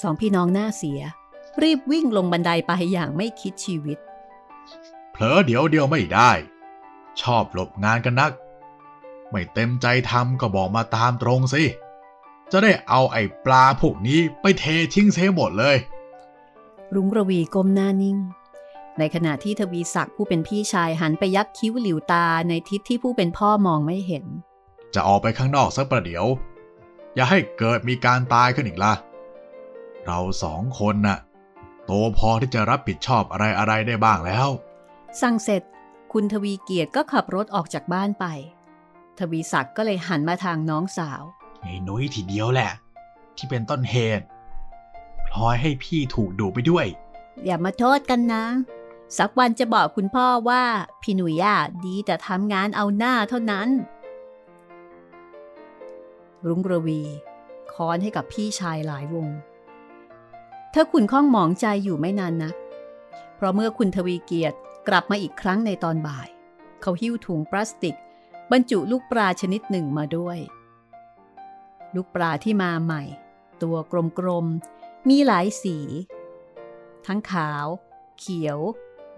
[0.00, 1.00] สองพี่น้องหน้าเสีย
[1.62, 6.30] รีบวิ่งลงบันไดไปอย่างไม่คิดชีวิตเผลอเดี๋ยวเดียวไม่ได้
[7.20, 8.32] ชอบหลบงานกันนัก
[9.30, 11.62] ไม่เต็มใจทำก็บอกมาตามตรงสิ
[12.50, 15.76] จะได้เอาไอ้ปลาพวกนี้ไปเททิ้งเสียหมดเลย
[16.94, 18.18] รุ้งระวีก้มหน้านิ่ง
[18.98, 24.24] ในขณะที่ทวีศักดิ์ผู้เป็นพี่ชายหันไปยักคิ้วหลิวตาในทิศที่ผู้เป็นพ่อมองไม่เห็น
[24.94, 26.24] จะออกไปข้างนอกสักประเดี๋ยว
[27.14, 28.94] อย่าให้เกิดมีการตายขึ้นอีกล่ะ
[30.04, 31.18] เราสองคนน่ะ
[31.84, 34.48] โตพอที่จะรับผิดชอบอะไรอะไรๆได้บ้างแล้ว
[35.22, 35.62] สั่งเสร็จ
[36.12, 38.24] คุณทวีเกียรติก็ขับรถออกจากบ้านไป
[39.18, 41.22] ทวีศักดิ์ก็เลยหันมาทางน้องสาว
[41.62, 42.72] ไอ้นุ้ยทีเดียวแหละ
[43.36, 44.24] ที่เป็นต้นเหตุ
[45.26, 46.86] พลอยให้พี่ถูกดูไปด้วย
[47.44, 48.44] อย่ามาโทษกันนะ
[49.18, 50.62] สักวันจะบอกคุณพ่อว่า
[51.02, 53.68] พี่หนุ่ยอะดีแต่ทำงานเอาหน้าเท่านั้น
[56.46, 57.02] รุ้งระวี
[57.72, 59.28] ค้อนให้กับพี่ชายหลายวง
[60.70, 62.54] เธอขุนข้องหมองใจอยู่ไม่นานนัก
[63.36, 66.28] เพราะเมื่อคุณทวีเกียรติ กลับมาอีกครั้งในตอนบ่าย
[66.80, 67.96] เขาหิ้วถุงพลาสติก
[68.52, 70.38] บรรจุลูกปลาชนิดหนึ่งมาด้วย
[71.94, 73.02] ลูกปลาที่มาใหม่
[73.62, 73.76] ตัว
[74.18, 75.76] กลมๆ มีหลายสี
[77.06, 77.66] ทั้งขาว
[78.18, 78.58] เขียว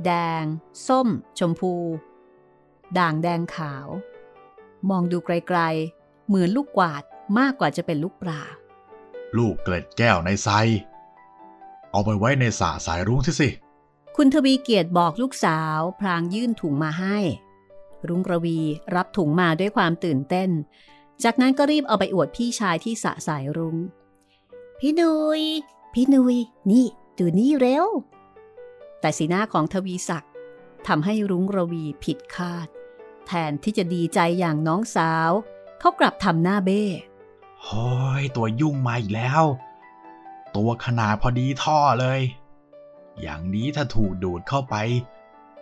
[0.04, 0.10] แด
[0.42, 0.44] ง
[0.88, 1.74] ส้ม ชมพู
[2.98, 3.86] ด่างแดงขาว
[4.90, 7.02] มองดูไกลๆ เหมือนลูกกวาด
[7.38, 8.42] มากกว่าจะเป็นลูกปลา
[9.38, 10.48] ลูกเกล็ดแก้วในไซ
[11.90, 13.48] เอาไปไว้ในสาสายรุ้งที่สิ
[14.22, 17.18] คุณทวีเกียรติบอกลูกสาวพลางยื่นถุงมาให้
[18.08, 18.60] รุ้งระวี
[18.94, 20.50] รับถุงมาด้วยความตื่นเต้น
[21.24, 23.76] จากนั้นก็รีบเอาไปอวดพี่ชายที่สะสายรุง้ง
[24.80, 25.42] พี่นุย
[25.94, 26.36] พี่นุย
[26.70, 26.86] นี่
[27.18, 27.86] ดูนี่เร็ว
[29.00, 30.32] แต่สีหน้าของทวีศักดิ์
[30.86, 32.68] ทำให้รุ้งระวีผิดคาด
[33.26, 35.30] แทนที่จะดีใจอย่างน้องสาว
[35.80, 36.82] เขากลับทำหน้าเบ้
[37.62, 39.42] โฮ้ยตัวยุ่งมาอีกแล้ว
[40.56, 42.20] ตัวขนาดพอดีท่อเลย
[43.20, 44.74] อย่างนี้ถ้าถูกดูดเข้าไป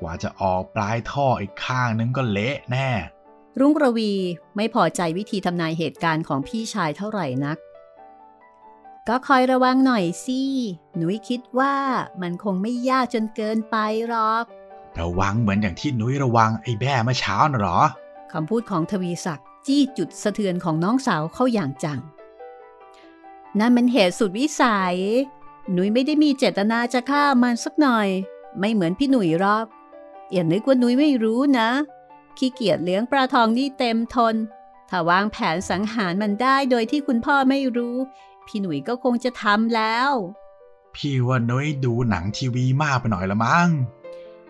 [0.00, 2.90] กว่าจะออกปลายท่ออีกข้างนึงก็เละแน่
[3.58, 4.12] รุ้งระวี
[4.56, 7.58] ไม่พอใจวิธีทำนายเหตุการณ์ของพี่ชายเท่าไหร่นัก
[9.08, 10.40] ก็คอยระวังหน่อยสิ
[10.96, 11.74] หนุยคิดว่า
[12.22, 13.76] มันคงไม่ยากจนเกินไป
[14.08, 14.44] หรอก
[15.00, 17.78] ระวังเหมือนอย่างที่นุ้ยระวังไอ้แบ้เมื่อเช้าน่ะเหรอ
[18.32, 22.00] คำพูดของทวีศักดิ์จี้จุดสะเทือนของน้องสาวเข้าอย่างจัง
[23.58, 24.96] นั่นมันเหตุสุดวิสัย
[25.72, 28.08] หนุยไม่ได้มีเจตนาจะฆ่ามันสักหน่อย
[28.58, 29.66] ไม่เหมือนพี่หนุ่ยหรอก
[30.32, 31.68] อย่านึกว่าหนุยไม่รู้นะ
[32.38, 34.34] ขี้เกียจเลี้ยงปลาทองนี่เต็มทน
[34.88, 37.96] ถ้าวางแผนสังหารมันได้โดยที่คุณพ่อไม่รู้
[38.46, 40.10] พี่หนุ่ยก็คงจะทำแล้ว
[40.94, 43.68] พี่ว่านุ้ยดูหนังทีวีมากไปหน่อยละมั้ง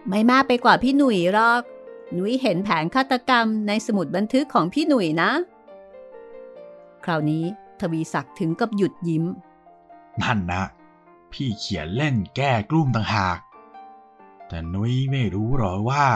[0.09, 1.63] ไม่มากไปกว่าพี่หนุ่ยหรอก
[2.13, 5.31] หนุ่ยเห็นแผนฆาตกรรมในสมุดบันทึกของพี่หนุ่ยนะ
[7.05, 7.45] คราวนี้
[7.81, 9.25] ทวีศักดิ์ถึงกับหยุดยิ้ม
[10.23, 10.63] นั่นนะ
[11.33, 13.39] พี่เขียนเล่นแก้กลุ้มต่างหาก
[14.49, 16.07] แต่นุ้ยไม่รู้หรอว่า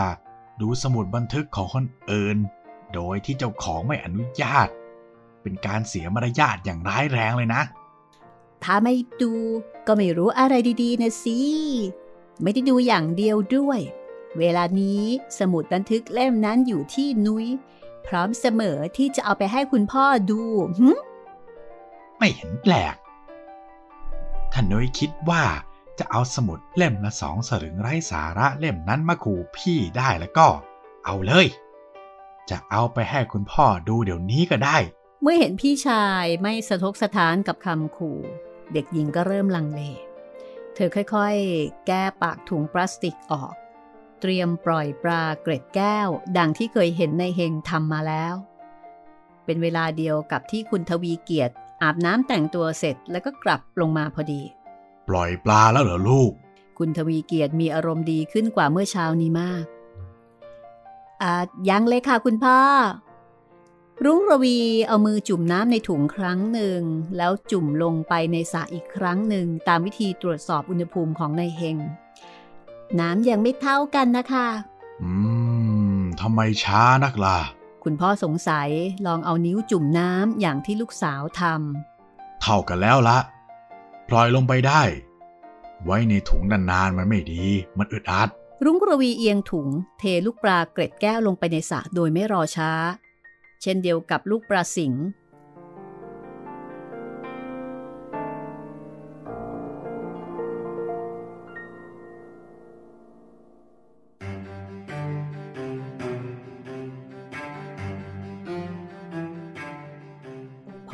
[0.60, 2.36] ดูสมุดบันทึกของคนอื่น
[2.94, 4.68] โดยที่เจ้าของไม่อนุญาต
[5.42, 7.62] เป็นการเสียมารยาทอย่างร้ายแรงเลยนะ
[8.64, 9.34] ถ้าไม่ดู
[9.86, 11.38] ก็ไม่รู้อะไรดีๆนะสิ
[12.42, 13.80] ไม่ได้ดูอย่างเดียวด้วย
[14.38, 15.02] เวลานี้
[15.38, 17.46] สมุดบันทึกเล่มนั้นอยู่ที่นุย้ย
[18.06, 20.42] พร้อมเสมอที่จะเอาไปให้คุณพ่อดู
[20.78, 20.90] หึ
[22.18, 22.94] ไม่เห็นแปลก
[24.52, 25.44] ถ้านุ้ยคิดว่า
[25.98, 30.48] จะเอาสมุดเล่มละสองสลึงไร้สาระเล่มนั้นมาขู่พี่ได้แล้วก็
[31.04, 31.46] เอาเลย
[32.50, 34.78] จะเอาไปให้คุณพ่อดูเดี๋ยวนี้ก็ได้
[35.22, 38.18] เมื่อเห็นพี่ชายไม่สะทกสะท้านกับคำขู่
[38.72, 39.80] เด็กหญิงก็เริ่มลังเล
[40.74, 43.54] เธอค่อยๆ แก้ปากถุงพลาสติกออก
[44.20, 48.34] เตรียมปล่อยปลาเกร็ดแก้ว ดังที่เคยเห็นในเฮงทำมาแล้ว
[49.44, 54.42] เป็นเวลาเดียวกับที่คุณทวีเกียรติ อาบน้ำแต่งตัวเสร็จแล้วก็กลับลงมาพอดี
[55.08, 56.32] ปล่อยปลาแล้วเหรอลูก
[56.78, 59.64] คุณทวีเกียรติมีอารมณ์ดีขึ้นกว่าเมื่อเช้านี้มาก
[61.22, 61.32] อ่า
[61.68, 62.58] ยังเลยค่ะคุณพ่อ
[64.04, 66.80] รุ้งระวีเอามือจุ่มน้ำในถุงครั้งหนึ่ง
[67.16, 71.76] แล้วจุ่มลงไปในสระอีกครั้งหนึ่ง ตามวิธีตรวจสอบอุณหภูมิของนายเฮง
[73.00, 74.46] น้ำยังไม่เท่ากันนะคะ
[75.02, 75.12] อื
[75.98, 77.38] มทำไมช้านักล่ะ
[77.84, 78.70] คุณพ่อสงสัย
[79.06, 83.18] ลองเอานิ้วจุ่มน้ำอย่างที่ลูกสาวทำเท่ากันแล้วละ
[84.08, 84.82] ปล่อยลงไปได้
[85.84, 87.44] ไว้ในถุงนานๆมันไม่ดี
[87.78, 88.28] มันอึดอัด
[88.64, 89.68] รุ้งระวีเอียงถุง
[89.98, 92.70] เทลูกปลาเกร็ดแก้วลงไปในสระโดยไม่รอช้า
[93.62, 94.92] เช่นเดียวกับลูกปลาสิง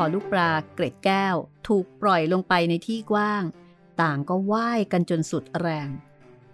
[0.00, 1.37] พอลูกปลาเกร็ดแก้ว
[1.68, 3.42] ถูกปล่อยลงไปในที่กว้าง
[4.00, 5.88] ต่างก็ว่ายกันจนสุดแรง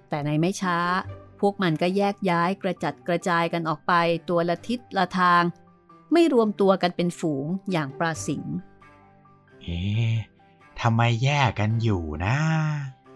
[0.08, 0.78] แต่ในไม่ช้า
[1.40, 3.92] พวกมันก็แยกย้ายกระจัดกระจายกันออกไป
[4.28, 5.42] ตัวละทิศละทาง
[6.12, 8.44] ไม่รวมตัวกันเป็นฝูงอย่างปลาสิง
[9.62, 10.14] เอ๊ะ
[10.80, 12.36] ทำไมแยกกันอยู่นะ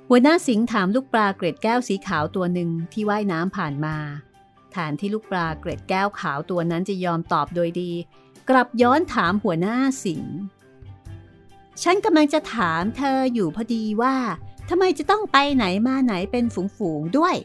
[0.09, 3.97] หัวหน้าสิงห์ถามลูกปลาเกร็ดแก้วสีขาวตัวหนึ่งที่ว่ายน้ำผ่านมา
[4.73, 7.93] แทนที่ลูกปลาเกร็ดแก้วขาวตัวนั้นจะยอมตอบโดยดี
[8.49, 10.37] กลับย้อนถามหัวหน้าสิงห์
[11.83, 14.17] ฉันกำลังจะถามเธออยู่พอดีว่า
[14.69, 17.37] ทำไมจะต้องไปไหนมาไหนเป็นฝูงๆด้วย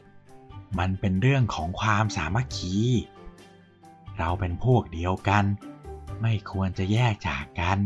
[0.80, 2.76] มันเป็นเรื่องของความสามัคคี
[4.18, 5.46] เราเป็นพวกเดียวกัน
[6.22, 7.80] ไม่ควรจะแยกจากกัน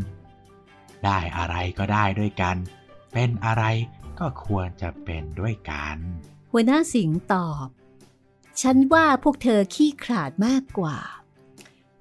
[1.06, 2.56] ได้อะไรก็ได้ด้วยกัน
[3.14, 3.64] เป็นอะไร
[4.20, 5.98] ก็ควรจะเป็นด้วยกัน
[6.52, 7.68] หัวหน้าสิงห์ตอบ
[8.62, 10.98] ฉันว่าพวกเธอขี้ขลาดมากกว่า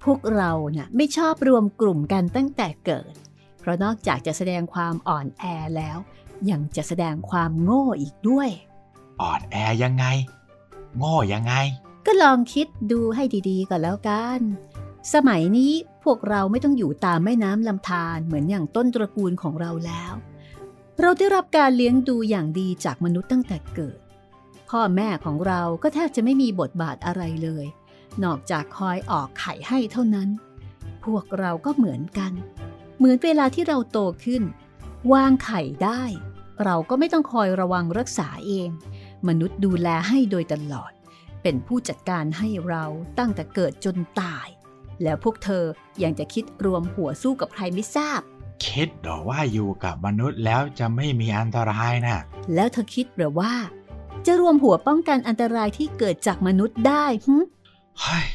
[0.07, 3.13] พวกเราเนะ่ะไม่ชอบรวมกลุ่มกันตั้งแต่เกิด
[3.59, 5.43] เพราะนอกจากจะแสดงความอ่อนแอ
[5.77, 5.97] แล้ว
[6.49, 8.49] ยังจะแสดงความโง่อีกด้วย
[9.21, 10.05] อ่อนแอยังไง
[10.97, 11.53] โง่ยังไง
[12.05, 14.39] ก็ลองคิดดูให้ดีๆก่อนแล้วกัน
[15.13, 20.13] สมัยนี้พวกเราไม่ต้องอยู่ตามแม่น้ำลำธารเหมือนอย่างต้นตระกูลของเราแล้ว
[21.01, 23.99] เราได้รับการเลี้ยงดูอย่างดีจากมนุษย์ตั้งแต่เกิด
[24.69, 27.65] พ่อแม่ของเราก็แทบจะไม่มีบทบาทอะไรเลย
[28.23, 30.29] นอกจากคอยออกไข่ให้เท่านั้น
[31.05, 32.31] พวกเราก็เหมือนกัน
[32.97, 34.43] เหมือนเวลาที่เราโตขึ้น
[35.13, 36.03] วางไข่ได้
[36.63, 38.69] เราก็ไม่ต้องคอยระวังรักษาเอง
[39.27, 40.91] มนุษย์ดูแลให้โดยตลอด
[41.43, 42.83] เป็นผู้จัดการให้เรา
[43.19, 44.47] ตั้งแต่เกิดจนตาย
[45.03, 45.65] แล้วพวกเธอ
[46.03, 48.21] ยังจะคิดรวมหัวสู้กับใครไม่ทราบ
[48.65, 52.17] คิดหรอว่าอยู่กับมนุษย์แล้วจะไม่มีอันตรายนะ
[52.55, 53.53] แล้วเธอคิดหรือว่า
[54.25, 57.37] จะรวมหัวป้องกันอันตรายที่เกิดจากมนุษย์ได้หึ
[58.01, 58.27] เฮ้ย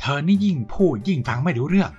[0.00, 1.90] เธอนี่ยิ่งพูดยิ่งฟังไม่รู้เรื่อง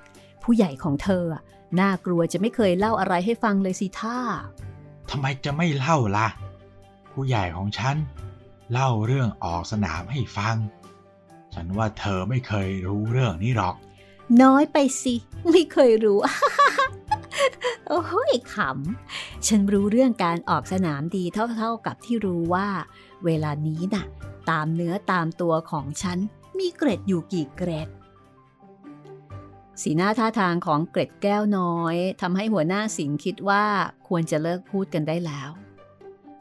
[0.43, 1.43] ผู้ใหญ่ของเธออะ
[1.79, 4.17] น่ากลัวจะไม่เคยเล่าอะไรให้ฟังเลยสิท่า
[5.09, 6.27] ทำไมจะไม่เล่าล่ะ
[7.11, 7.95] ผู้ใหญ่ของฉัน
[8.71, 10.57] เล่าเรื่องออกสนามให้ฟัง
[11.53, 13.75] ฉันว่าเธอไม่เคยรู้เรื่องนี้หรอก
[14.41, 15.15] น้อยไปสิ
[15.49, 16.19] ไม่เคยรู้
[17.87, 22.67] โอ้ยขำ ฉันรู้เรื่องการออกสนามดีเท่าๆกับที่รู้ว่า
[23.25, 24.05] เวลานี้น่ะ
[24.49, 26.19] ตามเนื้อตามตัวของฉัน
[26.59, 27.89] มีเกร็ดอยู่กี่เกร็ด
[29.81, 33.65] สีหน้าท่าทางของเกร็ดแก้วน้อยทำให้หัวหน้าสิงคิดว่า
[34.07, 35.49] ควรจะเลิกพูดกันได้แล้ว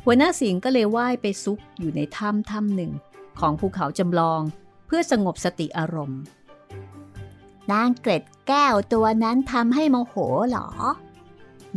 [0.04, 2.92] หัวหน้าสิงก็เลยว่ายไปซุกอยู่ในถ้ำถ้ำหนึ่ง
[3.40, 4.40] ของภูเขาจำลอง
[4.86, 6.22] เพื่อสงบสติอารมณ์
[7.72, 10.14] นางเกร็ดแก้วตัวนั้นทำให้โมโห
[10.48, 10.68] เหรอ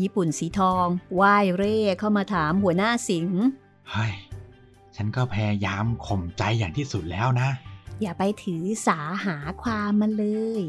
[0.01, 0.85] ญี่ปุ่นสีทอง
[1.21, 3.27] ว่ายเร่เข้ามาถามหัวหน้าสิง
[3.89, 4.13] เฮ้ย
[4.95, 7.49] ฉันก็พยายามข่มใจอย่างที่สุดแล้วนะ
[8.01, 10.25] อย่าไปถือสาหาความมันเล
[10.62, 10.63] ย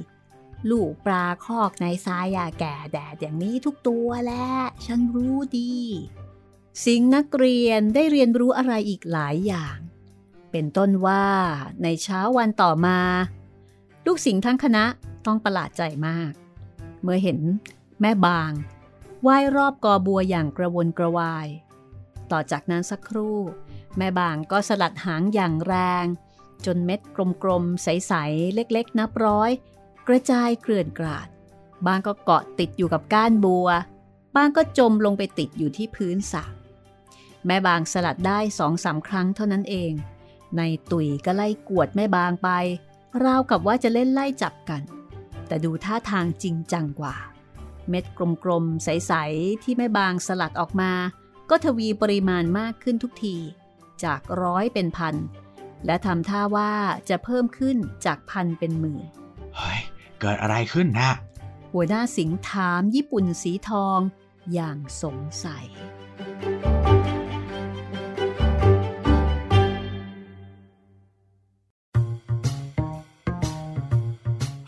[0.71, 4.49] ลูกปลาคอกในทรายอย่าแก่แดดอย่างนี้ทุกตัวแหละ
[4.85, 5.75] ฉันรู้ดี
[6.85, 9.77] สิงห์นักเรียนได้เรียนรู้อะไรอีกหลายอย่าง
[10.51, 11.25] เป็นต้นว่า
[11.83, 12.99] ในเช้าวันต่อมา
[14.07, 14.85] ลูกสิงห์ทั้งคณะ
[15.27, 16.33] ต้องประหลาดใจมาก
[17.03, 17.39] เมื่อเห็น
[18.01, 18.53] แม่บาง
[19.27, 21.47] ว่ายรอบกอบัวอย่างกระวนกระวาย
[22.31, 23.39] ต่อจากนั้นสักครู่
[23.97, 26.07] แม่บางก็สลัดหางอย่างแรง
[26.67, 27.01] จนเม็ด
[27.43, 29.51] กลมๆ ใส ๆ เล็กๆ นับร้อย
[30.09, 31.29] กระจายเกลื่อนกราด
[31.87, 33.69] บางก็เกาะติดอยู่กับก้านบัว
[34.37, 36.45] บางก็จมลงไปติดอยู่ที่พื้นสระ
[37.47, 39.93] แม่บางสลัดได้สองสาครั้งเท่านั้นเอง
[40.57, 42.49] ในตุยก็ไล่กวดแม่บางไป
[43.25, 44.83] ราวกับว่าจะเล่นไล่จับกัน
[45.47, 47.17] แต่ดูท่าทางจริงจังกว่า
[47.89, 48.05] เม็ด
[48.45, 50.93] กลมๆ ใส ๆ ที่แม่บางสลัดออกมา
[51.51, 53.37] ก็ทวีปริมาณมากขึ้นทุกที
[54.05, 55.15] จากร้อยเป็นพัน
[55.87, 56.73] และทำท่าว่า
[57.09, 59.05] จะเพิ่มขึ้นจากพันเป็นหมื่น
[59.57, 59.81] เฮ้ย
[60.21, 61.11] เกิดอะไรขึ้นนะ
[61.73, 63.99] หัวหน้าสิงห์ถามญี่ปุ่นสีทอง
[64.53, 65.67] อย่างสงสัย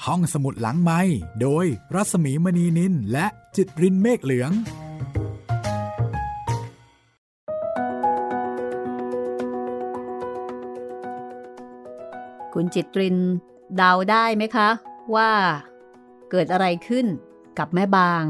[0.04, 1.00] ห้องสมุดหลังไม้
[1.42, 4.50] โดยรัสมีมณีนินและจิตรินเมฆเหลือง
[12.78, 13.16] จิตริน
[13.76, 14.68] เดาได้ไหมคะ
[15.14, 15.30] ว่า
[16.30, 17.06] เกิดอะไรขึ้น
[17.58, 18.24] กับแม่บาง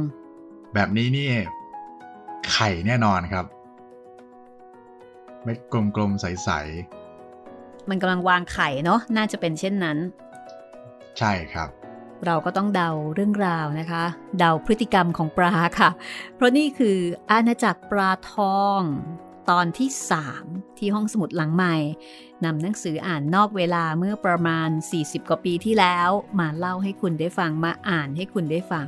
[0.75, 1.31] แบบนี้นี่
[2.53, 3.47] ไข่แน่นอนครับ
[5.43, 6.51] เม็ดกลมๆ ใส
[7.89, 11.69] มันกำลังวางไข่เนาะน่าจะเป็นเช่นนั้นๆใช่ครับ
[12.27, 14.05] เราก็ต้องเดาเรื่องราวนะคะ
[14.39, 15.91] เดาพฤติกรรมของปลาค่ะ
[16.35, 16.99] เพราะนี่คือ
[17.31, 18.81] อาณาจักรปลาทอง
[19.51, 19.91] ตอนที่
[20.35, 21.77] 3 ที่ห้องสมุดหลังใหม่
[22.45, 28.87] นำหนังสืออ่านนอกเวลาเมื่อประมาณ 40 กว่าปีที่แล้ว มาเล่าให้คุณได้ฟังมาอ่านให้คุณได้ฟัง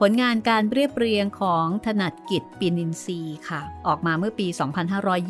[0.00, 4.46] ผลงานการเรียบเรียงของถนัดกิจปินินทรีค่ะ ออกมาเมื่อปี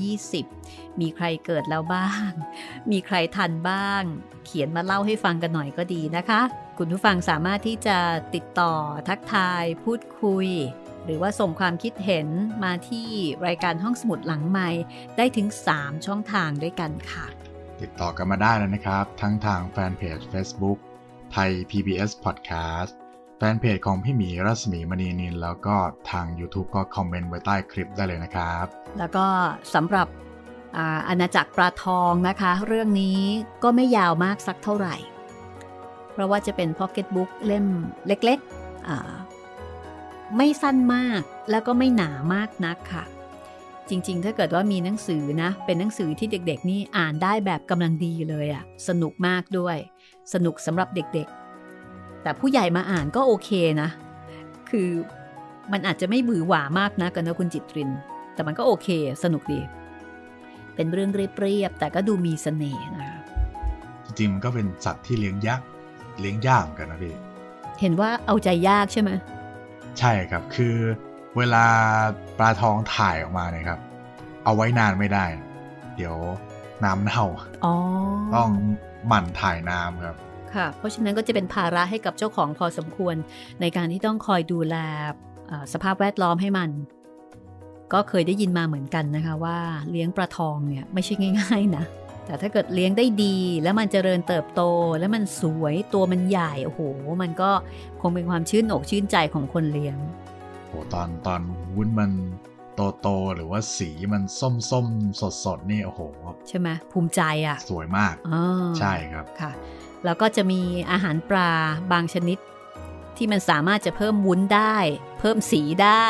[0.09, 2.31] 2520 มีใครเกิดแล้วบ้าง
[2.91, 4.03] มีใครทันบ้าง
[4.47, 6.41] เขียนมาเล่าให้ฟังกันหน่อยก็ดีนะคะ
[6.79, 7.99] คุณผู้ฟังสามารถที่จะ
[8.35, 8.75] ติดต่อ
[9.09, 10.49] ทักทาย พูดคุย
[11.05, 12.29] หรือว่าส่งความคิดเห็น
[12.65, 13.09] มาที่
[13.47, 14.69] รายการห้องสมุดหลังใหม่
[15.17, 17.27] ได้ถึง 3 ช่องทางด้วยกันค่ะ
[17.81, 20.79] ติดต่อกันมาได้แล้วนะครับ ทั้งทางแฟนเพจ Facebook
[21.33, 22.93] ไทย PBS Podcast
[23.39, 25.77] แฟนเพจของพี่หมีรัศมีมณีนิน แล้วก็
[26.11, 28.67] ทาง YouTube ก็คอมเมนต์ไว้ใต้คลิปได้เลยนะครับ
[28.99, 29.27] แล้วก็
[29.75, 30.09] สำหรับ
[30.77, 33.21] อาอาณาจักรปลาทองนะคะ เรื่องนี้
[33.63, 34.97] ก็ไม่ยาวมากสักเท่าไหร่
[36.13, 37.67] เพราะว่าจะเป็นพ็อกเก็ตบุ๊กเล่ม
[38.07, 39.11] เล็กๆอ่า
[40.37, 43.05] ไม่สั้นมากแล้วก็ไม่หนามากนักค่ะ
[43.89, 49.77] จริงๆ ถ้าเกิดว่ามีหนังสือนะ เป็นหนังสือที่เด็กๆ นี่อ่านได้แบบกำลังดีเลยอะสนุกมากด้วย
[50.33, 53.89] สนุกสำหรับเด็กๆ แต่ผู้ใหญ่มาอ่านก็โอเคนะ
[54.71, 54.89] คือ
[55.73, 57.91] มันอาจจะไม่บือหวามากนะกันนะคุณจิตริน
[58.35, 58.89] แต่มันก็โอเค
[59.25, 59.61] สนุกดี
[60.75, 63.21] เป็นเรื่องเรียบๆแต่ก็ดูมีเสน่ห์นะคะ
[64.05, 65.61] จริงๆมันก็เป็นสัตว์ที่เลี้ยงยาก
[66.21, 67.15] เลี้ยงยากเหมือนกันนะพี่
[67.81, 69.11] เห็นว่าเอาใจยากใช่ไหม
[69.99, 70.77] ใช่ครับ คือ
[71.37, 71.65] เวลา
[72.39, 73.81] ปลาทองถ่ายออกมาเนี่ยครับ
[74.45, 75.25] เอาไว้นานไม่ได้
[75.97, 76.17] เดี๋ยว
[76.85, 77.25] น้ำเน่า
[77.65, 77.75] อ๋อ
[78.35, 78.51] ต้อง
[79.07, 80.17] หมั่นถ่ายน้ำครับ
[80.55, 83.17] ค่ะ เพราะฉะนั้นก็จะเป็นภาระให้กับเจ้าของพอสมควร
[83.61, 84.77] ในการที่ต้องคอยดูแล
[85.49, 86.71] เอ่อสภาพแวดล้อมให้มัน
[87.93, 89.59] ก็เคยได้ยินมาเหมือนกันนะคะว่า
[89.91, 91.85] เลี้ยงปลาทองเนี่ยไม่ใช่ง่าย ๆ นะ
[92.31, 94.63] แต่ถ้าเกิดเลี้ยงได้ดี แล้วมันเจริญเติบโต
[94.99, 96.81] แล้วมันสวยตัวมันใหญ่โอ้โห
[97.23, 97.51] มันก็
[98.01, 99.97] คงเป็นความชื่นอกชื่นใจของคนเลี้ยง
[100.69, 101.41] โหตอนตอน
[101.75, 102.13] วุ้นมัน
[102.75, 104.87] โตโตๆหรือว่าสีมันส้มส้ม
[105.21, 106.01] สดสดๆนี่โอ้โห
[106.49, 108.45] ใช่ไหมภูมิใจอะ สวยมากอ่า
[108.79, 109.53] ใช่ครับค่ะ
[110.05, 111.51] แล้วก็จะมีอาหารปลา
[111.93, 112.39] บางชนิด
[113.17, 114.77] ที่มันสามารถจะเพิ่มวุ้นได้
[115.21, 116.09] เพิ่มสีได้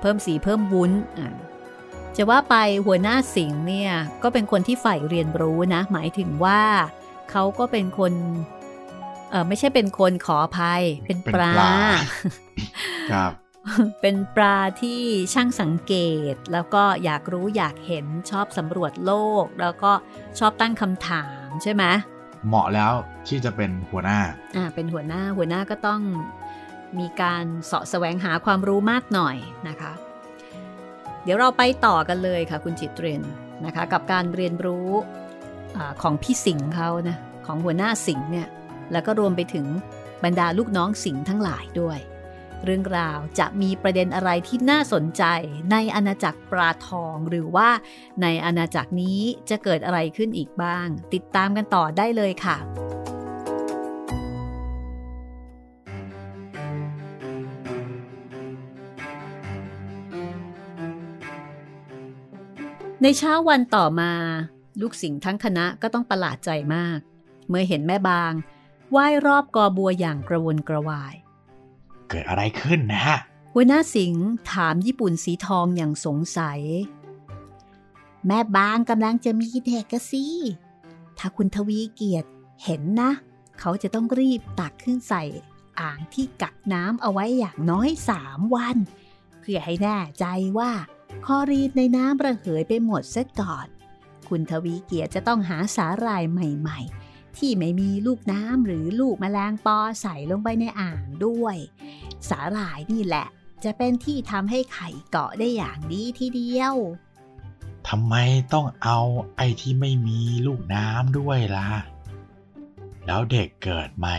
[0.00, 1.32] เพิ่มสีเพิ่มวุ้นอะ
[2.16, 6.60] จะว่าไปหัวหน้าสิงห์เนี่ยก็เป็นคนที่ใฝ่เรียนรู้นะ หมายถึงว่า
[7.30, 8.12] เขาก็เป็นคน
[9.30, 11.74] เออไม่ใช่เป็นคนขออภัย เป็นเป็นปลาปลา
[13.12, 13.32] ครับ
[14.00, 15.00] เป็นปลาที่
[15.34, 15.94] ช่างสังเก
[16.32, 19.92] ต แล้วก็อยากรู้อยากเห็นชอบสำรวจโลก แล้วก็
[20.38, 21.84] ชอบตั้งคำถามใช่ไหม
[22.48, 22.92] เหมาะแล้ว
[23.28, 24.20] ที่จะเป็นหัวหน้า
[24.56, 26.00] อ่าเป็นหัวหน้าหัวหน้าก็ต้อง
[26.98, 29.36] มีการเสาะแสวงหาความรู้มากหน่อย
[29.68, 29.92] นะคะ
[31.24, 33.22] เดี๋ยวเราไปต่อกันเลยค่ะคุณจิตเรน
[33.64, 34.90] นะคะ กับการเรียนรู้
[35.76, 38.48] อของพี่สิงห์เขานะของหัวหน้าสิงห์เนี่ย
[38.92, 39.66] แล้วก็รวมไปถึง
[40.24, 41.98] บรรดาลูกน้องสิงห์ทั้งหลายด้วย
[42.64, 45.24] เรื่องราวจะมีประเด็นอะไรที่น่าสนใจ
[45.72, 47.68] ในอาณาจักรปลาทอง หรือว่า
[48.22, 52.56] ในอาณาจักรนี้จะเกิดอะไรขึ้นอีกบ้าง ติดตามกันต่อได้เลยค่ะ
[63.06, 64.12] ในเช้าวันต่อมา
[64.80, 66.98] ลูกสิงห์ทั้งคณะก็ต้องประหลาดใจมาก
[67.48, 68.32] เมื่อเห็นแม่บาง
[68.96, 71.14] ว่ายรอบกอบัวอย่างกระวนกระวาย
[72.08, 73.18] เกิดอะไรขึ้นนะฮะ
[73.52, 76.60] หัวหน้าสิงห์ถามญี่ปุ่นสีทองอย่างสงสัย
[78.26, 80.24] แม่บางกำลังจะมีเด็กกะสิ
[81.18, 82.28] ถ้าคุณทวีเกียรติ
[82.64, 83.10] เห็นนะ
[83.60, 85.22] เขาจะต้องรีบตักขึ้นใส่
[85.80, 88.76] อ่างที่กักน้ำเอาไว้อย่างน้อยสามวัน
[89.40, 90.24] เพื่อให้แน่ใจ
[90.58, 90.70] ว่า
[91.26, 93.66] คอรีดในน้ำระเหยไปหมดเสียก่อน
[94.28, 101.56] คุณทวีเกียรติจะต้องหาสาหร่ายใหม่ๆ ที่ไม่มีลูกน้ำหรือลูกแมลงปอใส่ลงไปในอ่างด้วย
[102.28, 103.26] สาหร่ายนี่แหละ
[103.64, 106.74] จะเป็นที่ทำให้ไข่เกาะได้อย่างดีทีเดียว
[107.88, 108.14] ทำไม
[108.52, 108.98] ต้องเอา
[109.36, 111.68] ไอ้ที่ไม่มีลูกน้ำด้วยล่ะ
[113.06, 114.18] แล้วเด็กเกิดใหม่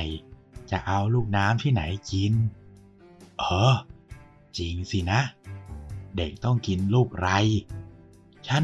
[0.72, 1.82] จะเอาลูกน้ำที่ไหน
[2.12, 2.34] กิน
[3.38, 3.76] เออ
[4.58, 5.22] จริงสินะ
[6.18, 7.30] เด็กต้องกินลูกไร
[8.48, 8.64] ฉัน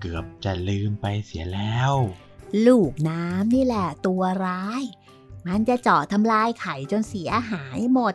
[0.00, 1.92] เกือบจะลืมไปเสียแล้ว
[2.66, 4.82] ลูกน้ำนี่แหละตัวร้าย
[5.46, 8.14] มันจะเจาะทำลายไข่จนเสียหายหมด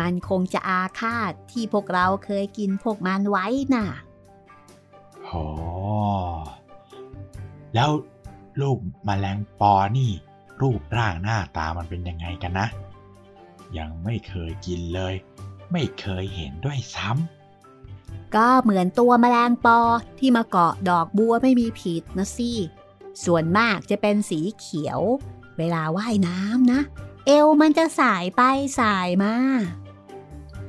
[0.00, 3.86] มันคงจะอาฆาตที่พวกเราเคยกินพวกมันไว้น่ะ
[5.24, 5.30] โอ
[7.74, 7.90] แล้ว
[8.60, 10.10] ลูกมแมลงปอนี่
[10.60, 12.68] รูปร่างหน้าตามันเป็นยังไงกันนะ
[13.78, 15.14] ยังไม่เคยกินเลย
[15.72, 17.39] ไม่เคยเห็นด้วยซ้ำ
[18.36, 19.78] ก็เหมือนตัวมแมลงปอ
[20.18, 22.52] ที่มาเกาะดอกบัวไม่มีผิดนะสิ
[23.24, 25.00] ส่วนมากจะเป็นสีเขียว
[25.58, 26.80] เวลาว่ายน้ำนะ
[27.26, 28.42] เอวมันจะสายไป
[28.80, 29.34] สายมา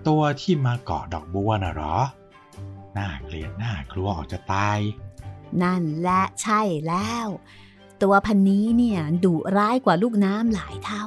[0.08, 1.98] ตัวที่มาเกาะดอกบัวน่ะหรอ
[2.98, 4.80] น่าเกลียดน่ากลัวออกจะตาย
[5.64, 7.28] นั่นแหละใช่แล้ว
[8.02, 11.06] ตัวพันนี้เนี่ยดุร้ายกว่าลูกน้ำหลายเท่า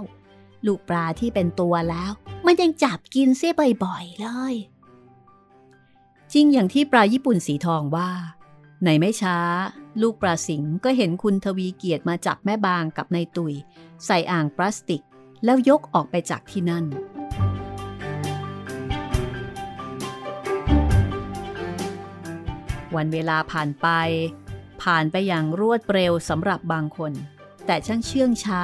[0.67, 2.13] ลูกปลาที่เป็นตัวแล้ว
[2.47, 3.53] มันยังจับกินเสีย
[3.85, 4.55] บ่อยๆเลย
[6.37, 8.11] จริงอย่างที่ปลาญี่ปุ่นสีทองว่า
[8.85, 9.39] ในไม่ช้า
[10.03, 13.55] ลูกปลาสิงก็เห็นคุณทวีเกียรติมาจับแม่บางกับนายตุย
[14.07, 15.03] ใส่อ่างพลาสติก
[15.45, 16.85] แล้วยกออกไปจากที่นั่น
[22.97, 23.89] วันเวลาผ่านไป
[24.83, 27.13] ผ่านไปอย่างรวดเร็วสำหรับบางคน
[27.67, 28.63] แต่ช่างเชื่องช้า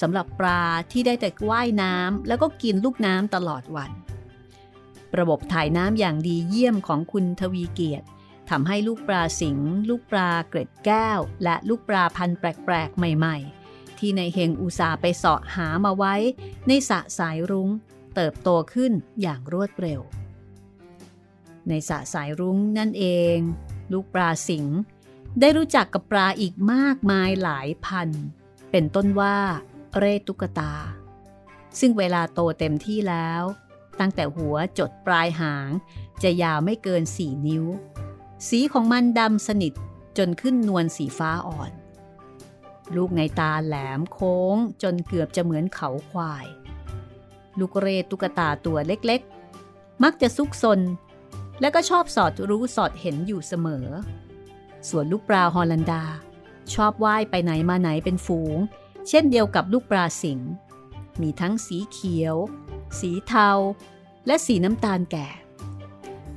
[0.00, 0.62] สำหรับปลา
[0.92, 3.92] ที่ได้แต่ว่ายน้ำแล้วก็กินลูกน้ำตลอดวัน
[5.18, 8.06] ระบบถ่ายน้ำอย่างดีเยี่ยมของคุณทวีเกียรติ
[8.50, 16.14] ทำให้ลูกปลาสิง ลูกปลาเกร็ดแก้ว และลูกปลาพันแปลกๆ ใหม่ๆ ที่ในเฮงอุตสาไปเสาะหามาไว้
[16.68, 17.68] ในสะสายรุง้ง
[18.14, 20.00] เติบโตขึ้นอย่างรวดเร็ว
[21.68, 23.04] ในสะสายรุ้งนั่นเอ
[23.36, 23.38] ง
[23.92, 24.66] ลูกปลาสิง
[25.40, 28.08] ได้รู้จักกับปลาอีกมากมายหลายพัน
[28.70, 29.36] เป็นต้นว่า
[29.98, 30.74] เรตุกตา
[31.80, 33.42] ซึ่งเวลาโตเต็มที่แล้ว
[34.00, 35.68] ตั้งแต่หัวจดปลายหาง
[36.22, 37.64] จะยาวไม่เกินสี่นิ้ว
[38.48, 39.72] สีของมันดำสนิท
[40.18, 41.72] จนขึ้นนวลสีฟ้าอ่อน
[42.96, 46.46] ลูกในตาแหลมโค้งจนเกือบจะเหมือนเขาควาย
[47.58, 50.80] ลูกเรตุกตาตัวเล็กๆ มักจะซุกซน
[51.60, 53.86] และก็ชอบสอดรู้สอดเห็นอยู่เสมอ
[54.88, 56.04] ส่วนลูกปลาฮอลันดา
[56.74, 58.56] ชอบว่ายไปไหนมาไหนเป็นฝูง
[59.08, 60.40] เช่นเดียวกับลูกปลาสิง
[61.20, 62.36] มีทั้งสีเขียว
[63.00, 63.50] สีเทา
[64.26, 65.28] และสีน้ำตาลแก่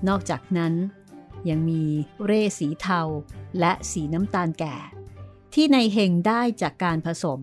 [0.07, 0.73] นอกจากนั้น
[1.49, 1.83] ยังมี
[2.25, 3.01] เร่สีเทา
[3.59, 4.75] และสีน้ำตาลแก่
[5.53, 7.41] ที่ในเฮงได้จากการผสม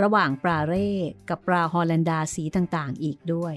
[0.00, 0.90] ระหว่างปลาเร่
[1.28, 3.54] กับปลาฮอลันดาสีต่างๆ อีกด้วย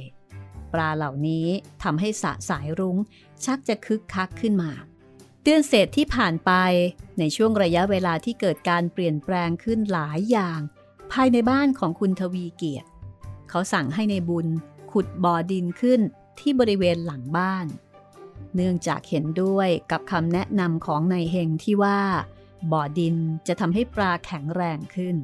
[0.73, 1.47] ปลาเหล่านี้
[1.84, 2.97] ทำให้สะสายรุ้ง
[3.45, 4.71] ชักจะคึกคักขึ้นมา
[5.41, 6.51] เตือนเศษที่ผ่านไป
[7.19, 10.59] ในช่วงระยะเวลาที่เกิดการเปลี่ยนแปลงขึ้นหลายอย่าง
[11.11, 12.89] ภายในบ้านของคุณทวีเกียรติ
[13.49, 14.47] เขาสั่งให้ในบุญ
[14.91, 16.01] ขุดบ่อดินขึ้น
[16.39, 17.65] ที่บริเวณหลังบ้าน
[18.55, 21.99] เนื่องจากเห็นด้วยกับคำแนะนำของนายเฮงที่ว่า
[22.71, 23.15] บ่อดิน
[23.47, 25.15] จะทำให้ปลาแข็งแรงขึ้น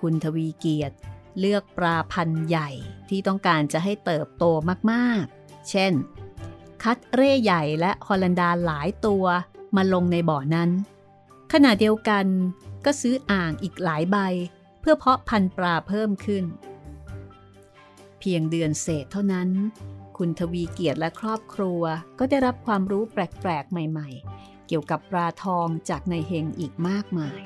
[0.00, 0.96] คุณทวีเกียรติ
[1.38, 2.70] เลือกปลาพันธุ์ใหญ่
[3.08, 4.44] ที่ต้องการจะให้เติบโต
[4.90, 5.92] มากๆ เช่น
[6.82, 9.24] คัดเร่ใหญ่และฮอลันดาหลายตัว
[9.76, 10.70] มาลงในบ่อนั้น
[11.52, 12.26] ขณะเดียวกัน
[12.84, 14.16] ก็ซื้ออ่างอีกหลายใบ
[14.80, 16.44] เพื่อเพาะพันธุ์ปลาเพิ่มขึ้น
[18.20, 19.48] เพียงเดือนเศษเท่านั้น
[20.16, 21.82] คุณทวีเกียรติและครอบครัว
[22.18, 27.38] ก็ได้รับความรู้แปลกๆ ใหม่ๆ เกี่ยวกับปลาทองจากในเฮงอีกมากมาย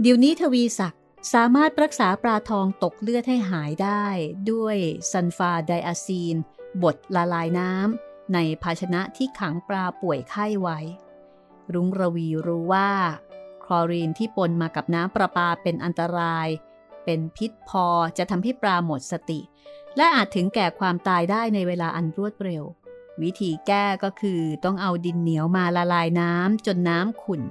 [0.00, 4.06] เดี๋ยวนี้ทวีศักดิ์สามารถรักษาปลาทองตกเลือดให้หายได้
[4.52, 4.76] ด้วย
[5.10, 6.36] ซันฟาไดอะซีน
[6.82, 10.78] บดละลายน้ำ ในภาชนะที่ขังปลาป่วยไข้ไว้
[11.72, 12.90] รุ้งระวีรู้ว่า
[13.64, 16.48] คลอรีนที่ปนมากับน้ำประปาเป็นอันตราย
[17.04, 17.86] เป็นพิษพอ
[18.18, 19.40] จะทำให้ปลาหมดสติ
[19.96, 22.64] และอาจถึงแก่ความตายได้ในเวลาอันรวดเร็ว
[23.22, 27.42] วิธีแก้ก็คือต้องเอาดินเหนียวมาละลายน้ำจนน้ำขุ่น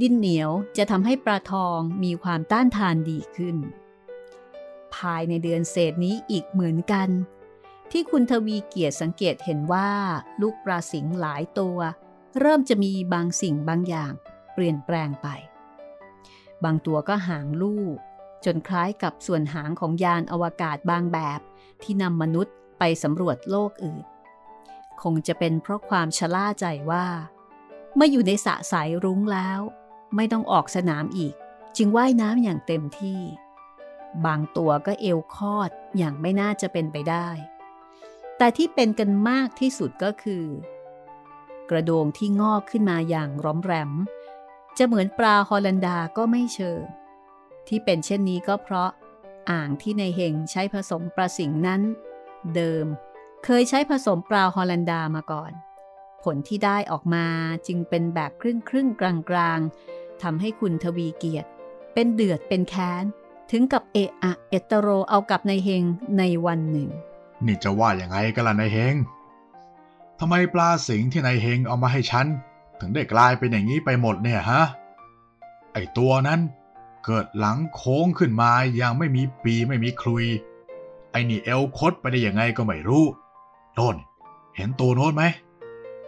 [0.00, 3.56] ดินเหนียวจะทำให้ปลาทองมีความต้านทานดีขึ้น
[4.94, 7.08] ภายในเดือนเศษนี้อีกเหมือนกัน
[7.94, 9.90] ที่คุณทวีเกียรติสังเกตเห็นว่า
[10.40, 11.78] ลูกปลาสิงหลายตัว
[12.40, 14.12] เริ่มจะมีบางสิ่งบางอย่าง
[14.54, 15.28] เปลี่ยนแปลงไป
[16.64, 17.96] บางตัวก็หางลูก
[18.44, 21.40] จนคล้ายกับส่วนหางของยานอวกาศบางแบบ
[21.82, 24.04] ที่นำมนุษย์ไปสำรวจโลกอื่น
[25.02, 27.06] คงจะเป็นเพราะความชะล่าใจว่า
[27.94, 29.60] เมื่ออยู่ในสระสายรุ้งแล้ว
[30.16, 31.34] ไม่ต้องออกสนามอีก
[31.76, 33.20] จึงว่ายน้ำอย่างเต็มที่
[34.26, 37.28] บางตัวก็เอวคอดอย่างไม่น่าจะเป็นไปได้
[38.42, 40.44] แต่ที่เป็นกันมากที่สุดก็คือ
[41.70, 43.92] กระโดงที่งอกขึ้นมาอย่างร้อมแรม
[44.78, 46.82] จะเหมือนปลาฮอลันดาก็ไม่เชิง
[47.68, 48.90] ที่เป็นเช่นนี้ก็เพราะ
[49.50, 51.80] อ่างที่ในเฮงใช้ผสมปลาสิงนั้น
[52.54, 52.86] เดิม
[53.44, 55.52] เคยใช้ผสมปลาฮอลันดามาก่อน
[56.22, 57.26] ผลที่ได้ออกมา
[57.66, 59.58] จึงเป็นแบบครึ่งครึ่งกลางกลาง
[60.22, 61.48] ทำให้คุณทวีเกียรติ
[61.94, 63.04] เป็นเดือดเป็นแค้น
[63.50, 65.84] ถึงกับเอะอะเอตโรเอากับในเฮง
[66.18, 66.90] ในวันหนึ่ง
[67.46, 68.94] นี่จะว่าอย่างไงกันล่ะนายเฮง
[70.18, 72.26] ทำไมปลาสิงที่นายเฮงเอามาให้ฉัน
[72.80, 74.62] ถึงได้กลายเป็นอย่างนี้ไปหมดเนี่ยฮะ
[75.72, 76.40] ไอตัวนั้น
[77.04, 80.24] เกิดหลังโค้งขึ้นมาอย่างไม่มีปีไม่มีคลุย
[81.10, 83.04] ไอนี่เอลคดไปได้ยังไงก็ไม่รู้
[83.74, 83.96] โน่น
[84.56, 85.24] เห็นตัวโน้นไหม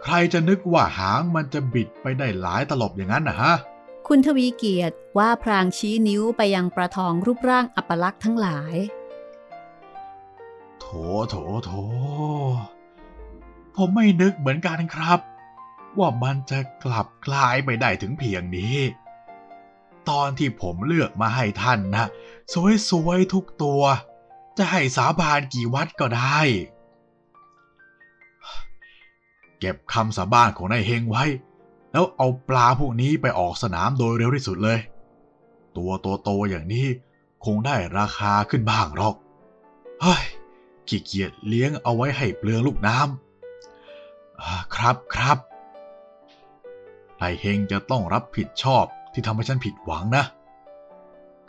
[0.03, 3.53] ใครจะนึกว่าหางมันจะบิดไปได้หลายตลบอย่างนั้นนะฮะ
[4.07, 8.75] คุณทวีเกียรติว่าพรางชี้นิ้วไปยังประทองรูปร่างอัปลักษ์ทั้งหลาย
[10.87, 10.93] โถ
[11.29, 11.71] โถโถ
[13.75, 15.19] ผมไม่นึกเหมือนกันครับ
[15.97, 18.77] ว่ามันจะกลับกลายไปได้ถึงเพียงนี้
[20.09, 22.05] ตอนที่ผมเลือกมาให้ท่านนะ
[22.89, 23.81] สวยๆทุกตัว
[24.57, 26.39] จะให้สาบานกี่วัดก็ได้
[29.59, 31.23] เก็บคำสาบานของนายเฮงไว้
[31.91, 34.79] แล้วเอาปลาพวกนี้ไปออกสนามโดยเร็วที่สุดเลย
[35.77, 35.91] ตัว
[36.23, 36.87] โตๆอย่างนี้
[37.45, 39.15] คงได้ราคาขึ้นบ้างหรอก
[40.01, 40.23] เฮ้ย
[40.87, 45.37] ขี้เกียจเลี้ยงเอาไว้ให้เปลืองลูกน้ำครับครับ
[47.19, 50.23] นายเฮงจะต้องรับผิดชอบที่ทำให้ฉันผิดหวังนะ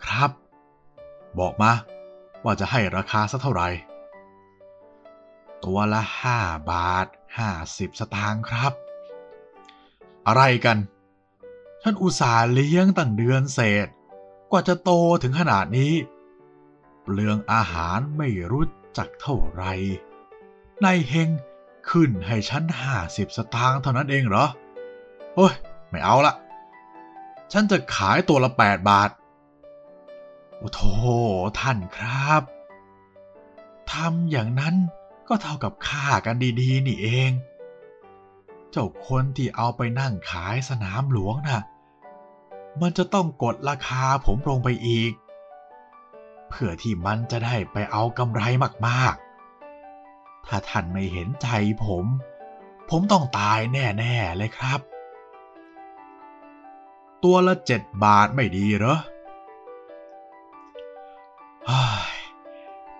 [0.04, 0.30] ครับ
[1.38, 1.72] บอกมา
[2.44, 3.68] ว่าจะให้ราคาสักเท่าไหร่
[5.64, 6.38] ตัวละห้า
[6.70, 7.06] บาท
[7.38, 8.72] ห้าสิบสตางค์ครับ
[10.26, 10.78] อะไรกัน
[11.82, 13.88] ฉันอุตส่าห์เลี้ยงตั้งเดือนเศษ
[14.50, 14.90] กว่าจะโต
[15.22, 15.92] ถึงขนาดนี้
[17.02, 18.64] เปลืองอาหารไม่รู้
[18.96, 19.64] จักเท่าไร
[20.84, 21.28] นายเฮง
[21.90, 24.46] ขึ้นให้ฉันห้าสิบสตางค์เท่านั้นเองเหรอ
[25.34, 25.54] โอ้ย
[25.90, 26.34] ไม่เอาละ
[27.52, 29.10] ฉันจะขายตัวละแปดบาท
[30.58, 30.80] โอ้โธ
[31.60, 32.42] ท่านครับ
[33.92, 34.74] ทำอย่างนั้น
[35.28, 37.30] ก็เท่ากับค่ากันดีๆ นี่เอง
[38.70, 41.62] เจ้าคนที่เอาไปนั่งขายสนามหลวงนะ่ะ
[42.80, 45.12] มันจะต้องกดราคาผมลงไปอีก
[46.48, 48.42] เพื่อที่มันจะได้ไปเอากำไร
[48.86, 51.48] มากๆ ถ้าท่านไม่เห็นใจ
[51.84, 52.04] ผม
[52.90, 54.80] ผมต้องตายแน่ๆเลยครับ
[57.24, 58.98] ตัวละเจ็ดบาทไม่ดีเหรอ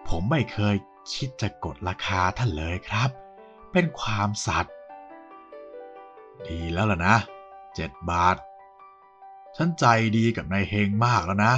[0.09, 0.77] ผมไม่เคย
[1.15, 3.11] คิดจะกดราคาท่านเลยครับ
[3.73, 4.75] เป็นความสัตย์
[6.49, 7.17] ดีแล้วล่ะนะ
[7.75, 8.37] เจ็ดบาท
[9.57, 9.85] ฉันใจ
[10.17, 11.55] ดีกับนายเฮงมากแล้วนะ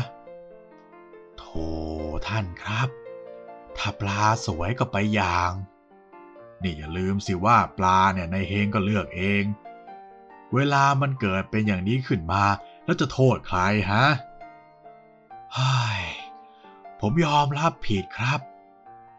[1.51, 1.69] โธ่
[2.29, 2.89] ท่านครับ
[3.77, 5.53] ถ้าปลาสวยก็ไปอย่าง
[6.63, 9.45] นี่อย่าลืมสิว่าปลาเนี่ยในเฮงก็เลือกเอง
[10.55, 12.45] เวลามันเกิดเป็นอย่างนี้ขึ้นมา
[12.85, 14.05] แล้วจะโทษใครฮะ
[15.57, 15.75] ฮ้
[17.01, 18.41] ผมยอมรับผิดครับ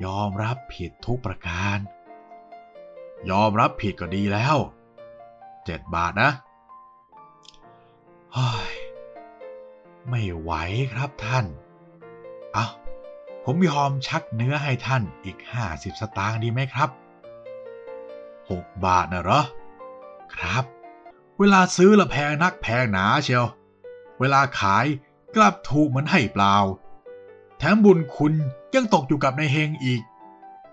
[0.06, 1.78] ยอมรับผิดทุกประการ
[3.30, 4.58] ยอมรับผิดก็ดีแล้ว
[5.66, 6.32] เจ็ดบาทนะ
[8.36, 8.52] ฮ้
[10.10, 10.52] ไม่ไหว
[10.94, 11.48] ครับท่าน
[12.54, 12.68] เอา
[13.46, 16.90] ผมยอมชักเนื้อให้ท่านอีกห้าสิบสตางค์ดีไหมครับ
[18.50, 19.44] หกบาทนะเหรอ
[20.36, 20.64] ครับ
[21.40, 23.46] เวลาซื้อละแพงนักแพงหนาเชียว
[24.20, 24.86] เวลาขาย
[25.36, 26.56] กลับถูกเหมือนให้เปล่า
[27.58, 28.34] แถมบุญคุณ
[28.74, 30.02] ยังตกอยู่กับนายเฮงอีก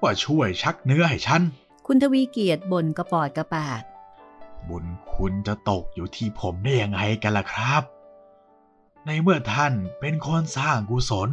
[0.02, 1.42] ว่าช่วยชักเนื้อให้ฉัน
[1.86, 3.82] คุณทวีเกียรติบ่นกระปอดกระปาก
[4.68, 7.82] บุญคุณจะตกอยู่ที่ผมได้ยังไงกันล่ะครับ
[9.06, 11.30] ในเมื่อท่านเป็นคนสร้างกุศล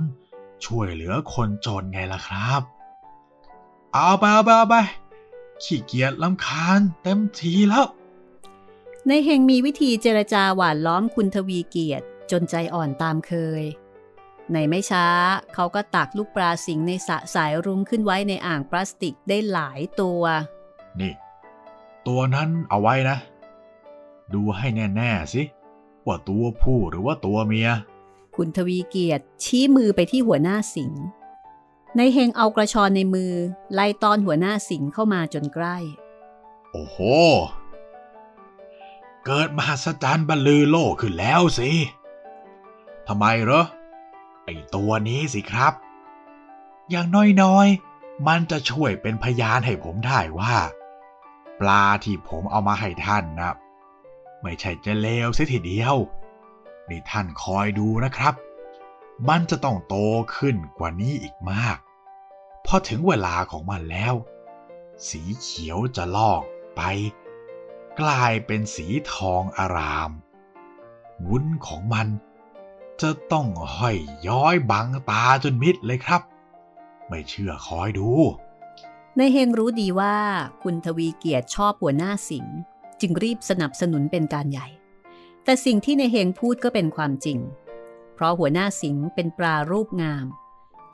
[0.66, 2.62] ช่วยเหลือคนจนไงล่ะครับ
[3.94, 4.76] เอาไปเอาไปเอาไป
[5.64, 7.86] ขี้เกียจลำคาญเต็มทีแล้ว
[9.08, 13.64] ในเฮงมีวิธีเจรจาหวานล้อมคุณทวีเกียรติจนใจอ่อนตามเคย
[14.52, 15.06] ในไม่ช้า
[15.54, 20.22] เขาก็ตักลูกปลาสิงในสระสายรุ้งขึ้นไว้ในอ่างพลาสติกได้หลายตัว
[21.00, 21.14] นี่
[22.08, 23.18] ตัวนั้นเอาไว้นะ
[24.34, 25.44] ดูให้แน่ ๆ สิ
[26.06, 27.70] ว่าตัวผู้หรือว่าตัวเมีย
[28.36, 31.04] คุณทวีเกียรติ ชี้มือไปที่หัวหน้าสิงห์
[31.98, 33.34] ในเฮงเอากระชอนในมือ
[33.74, 35.78] ไล่ตอนหัวหน้าสิงห์เข้ามาจนใกล้
[36.72, 36.98] โอ้โห
[39.26, 41.72] เกิดมหัศจรรย์บรรลือโลกขึ้นแล้วสิ
[43.08, 43.66] ทำไมเหรอ
[44.46, 45.74] ไอตัวนี้สิครับ
[46.90, 47.08] อย่าง
[47.42, 50.56] น้อยๆ มันจะช่วยเป็นพยานให้ผมได้ว่า
[51.60, 53.56] ปลาที่ผมเอามาให้ท่านนะ
[54.42, 55.96] ไม่ใช่จะเลวเสียทีเดียว
[56.90, 58.34] นี่ท่านคอยดูนะครับ
[59.30, 59.96] มันจะต้องโต
[60.36, 61.78] ขึ้นกว่านี้อีกมาก
[62.66, 64.14] พอถึงเวลาของมันแล้ว
[65.08, 66.42] สีเขียวจะลอก
[66.76, 66.82] ไป
[68.00, 70.12] กลายเป็นสีทองอาราม
[71.28, 72.08] วุ้นของมัน
[73.02, 76.22] จะต้องห้อยย้อยบังตาจนมิดเลยครับ
[77.08, 78.10] ไม่เชื่อคอยดู
[79.18, 80.16] ในเฮงรู้ดีว่า
[80.64, 82.46] คุณทวีเกียรติชอบหัวหน้าสิง
[83.02, 84.68] จึงรีบสนับสนุนเป็นการใหญ่
[85.44, 87.40] แต่สิ่งที่ในเฮงพูดก็เป็นความจริง
[88.14, 90.26] เพราะหัวหน้าสิงห์เป็นปลารูปงาม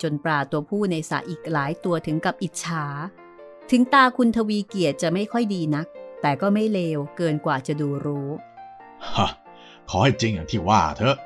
[0.01, 2.85] จนปลาตัวผู้ในสระอีกหลายตัวถึงกับอิจฉา
[3.71, 5.87] ถึงตาคุณทวีเกียรติจะไม่ค่อยดีนัก
[6.21, 8.29] แต่ก็ไม่เลวเกินกว่าจะดูรู้
[9.15, 9.29] ฮะ
[9.89, 11.17] ขอให้จริงอย่างที่ว่าเถอะ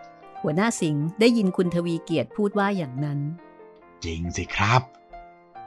[0.41, 3.19] หัวหน้าสิงห์ได้ยินคุณทวีเกียรติพูดว่าอย่างนั้น
[4.05, 4.81] จริงสิครับ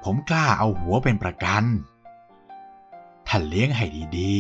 [0.05, 1.65] ผมกล้าเอาหัวเป็นประกัน
[3.29, 3.85] ท่านเลี้ยงให้
[4.19, 4.33] ดี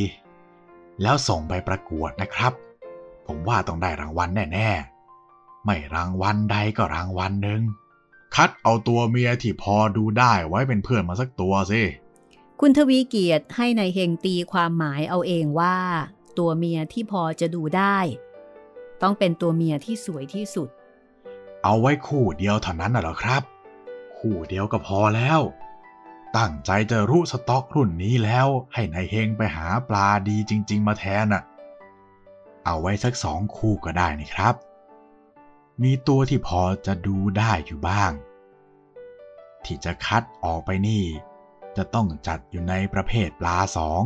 [0.47, 2.53] ๆ แล้วส่งไปประกวดนะครับ
[3.27, 7.62] ผมว่าต้องได้รางวัลแน่ๆ ไม่รางวัลใดก็รางวัลหนึ่ง
[8.35, 11.83] คัดเอาตัวเมียที่พอดูได้ไว้เป็นเพื่อนมาสักตัวสิ
[12.61, 15.77] คุณทวีเกียรติให้ในายเฮงตีความหมายเอาเองว่า
[16.39, 17.99] ตัวเมียที่พอจะดูได้
[19.03, 20.68] ต้องเป็นตัวเมียที่สวยที่สุด
[21.62, 23.43] เอาไว้คู่เดียวเท่านั้นน่ะเหรอครับ
[24.18, 25.41] คู่เดียวก็พอแล้ว
[26.37, 31.43] ตั้งใจจะรู้สต็อกรุ่นนี้แล้ว ให้นายเฮงไปหาปลาดีจริง ๆ มาแทนน่ะ
[32.67, 34.55] เอาไว้สักสองคู่ก็ได้นี่ครับ
[35.83, 38.12] มีตัวที่พอจะดูได้อยู่บ้าง
[39.64, 41.05] ที่จะคัดออกไปนี่
[41.77, 44.03] จะต้องจัดอยู่ในประเภทปลาสอง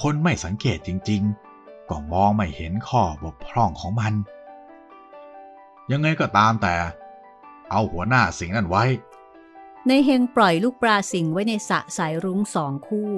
[0.00, 4.14] คนไม่สังเกตจริงๆ ก็มองไม่เห็นข้อบกพร่องของมัน
[5.92, 6.74] ยังไงก็ตามแต่
[7.70, 8.84] เอาหัวหน้าสิงนั่นไว้
[9.86, 13.12] ในเฮงปล่อยลูกปลาสิงไว้ในสระสายรุ้งสองคู่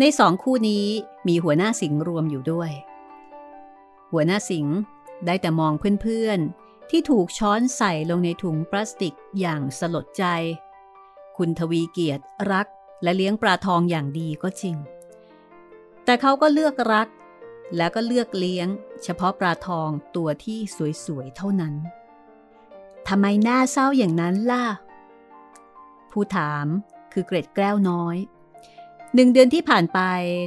[0.00, 0.86] ในสองคู่นี้
[1.28, 2.70] มีหัวหน้าสิงรวมอยู่ด้วย
[4.12, 4.76] หัวหน้าสิงห์
[5.26, 10.24] ได้แต่มองเพื่อนๆ ที่ถูกช้อนใส่ลงในถุงพลาสติกอย่างสลดใจ
[11.36, 12.66] คุณทวีเกียรติรัก
[13.02, 14.76] และเลี้ยงปลาทองอย่างดีก็จริง
[16.04, 17.08] แต่เขาก็เลือกรัก
[17.76, 18.68] แล้วก็เลือกเลี้ยง
[19.02, 20.58] เฉพาะปลาทองตัวที่
[21.04, 21.74] สวยๆ เท่านั้น
[23.08, 24.64] ทำไมหน้าเศร้าอย่างนั้นล่ะ
[26.10, 26.66] ผู้ถาม
[27.12, 28.16] คือเกร็ดแก้วน้อย
[29.18, 30.00] หนึ่งเดือนที่ผ่านไป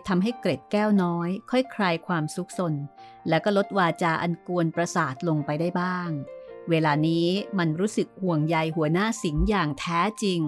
[0.07, 2.73] ทำให้เกร็ดแก้วน้อย ค่อยคลายความซุกซน
[3.29, 6.09] และก็ลดวาจาอันกวนประสาทลงไปได้บ้าง
[6.69, 7.27] เวลานี้
[7.59, 10.41] มันรู้สึกห่วงใยหัวหน้าสิงห์อย่างแท้จริง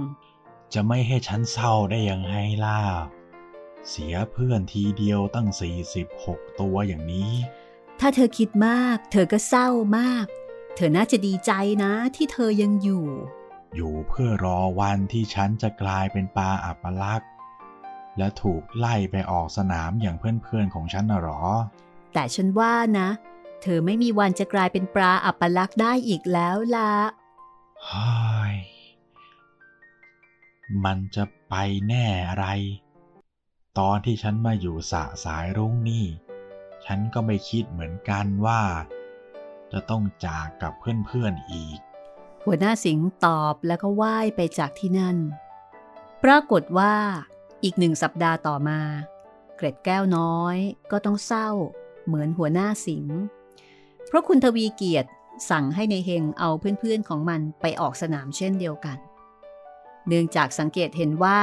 [0.74, 2.80] จะไม่ให้ฉันเศร้าได้ยังไงล่ะ
[3.90, 5.48] เสียเพื่อนทีเดียวตั้ง
[6.04, 7.32] 46 ตัวอย่างนี้
[8.00, 9.68] ถ้าเธอคิดมาก เธอก็เศร้า
[9.98, 10.26] มาก
[10.76, 11.52] เธอน่าจะดีใจ
[11.84, 13.08] นะที่เธอยังอยู่
[13.76, 17.31] อยู่เพื่อรอวันที่ฉันจะกลายเป็นปลาอัปลักษณ์
[18.18, 21.42] และถูกไล่ไปออกสนามอย่างเพื่อนๆของฉันน่ะหรอ
[22.14, 23.10] แต่ฉันว่านะ
[23.62, 26.94] เธอไม่มีวันจะกลายเป็นปลาอัปลักษณ์ได้อีกแล้วล่ะ
[27.86, 28.58] เฮ้ย
[30.86, 31.56] มันจะไป
[31.88, 32.46] แน่อะไร
[33.80, 36.06] ตอนที่ฉันมาอยู่สะสายรุ้งนี่
[36.86, 38.62] ฉันก็ไม่คิดเหมือนกันว่า
[39.72, 41.80] จะต้องจากกับเพื่อนๆอีก
[42.44, 45.18] หัวหน้าสิงห์ตอบแล้วก็ว่ายไปจากที่นั่น
[46.24, 46.96] ปรากฏว่า
[47.64, 48.80] อีกหนึ่งสัปดาห์ต่อมา
[49.56, 50.58] เกร็ดแก้วน้อย
[50.92, 51.50] ก็ต้องเศร้า
[52.06, 53.06] เหมือนหัวหน้าสิง
[54.08, 55.10] เพราะคุณทวีเกียรติ
[55.50, 58.98] สั่งให้ในเฮงเอาเพื่อนๆของมันไปออกสนามเช่นเดียวกัน
[60.08, 61.40] เนื่องจากสังเกตเห็นว่า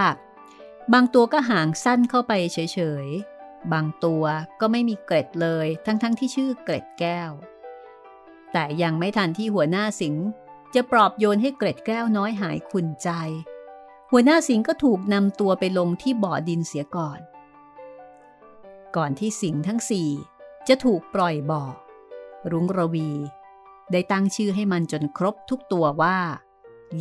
[0.93, 2.59] บางตัวก็หางสั้นเข้าไปเฉ
[3.05, 4.25] ยๆ บางตัว
[4.61, 7.31] ก็ไม่มีเกร็ดเลยทั้งๆทที่ชื่อเกร็ดแก้ว
[8.53, 10.15] แต่ยังไม่ทันที่หัวหน้าสิง
[10.75, 13.11] จะปลอบโยนให้เกร็ดแก้วน้อยหายขุนใจ
[14.11, 17.21] หัวหน้าสิงก็ถูกนำตัวไปลงที่บ่อดินเสียก่อน
[18.97, 20.09] ก่อนที่สิงทั้งสี่
[20.69, 21.63] จะถูกปล่อยบ่อ
[22.51, 23.11] รุ้งระวี
[23.93, 26.19] ได้ตั้งชื่อให้มันจนครบทุกตัวว่า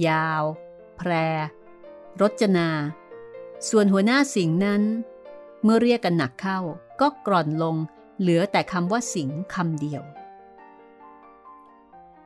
[0.07, 0.43] ยาว
[0.97, 1.11] แพร
[2.21, 2.69] รจนา
[3.69, 4.81] ส่วนหัวหน้าสิงนั้น
[5.63, 6.59] เมื่อเรียกกันหนักเข้า
[7.01, 7.75] ก็กร่อนลง
[8.19, 10.03] เหลือแต่คำว่าสิงคำเดียว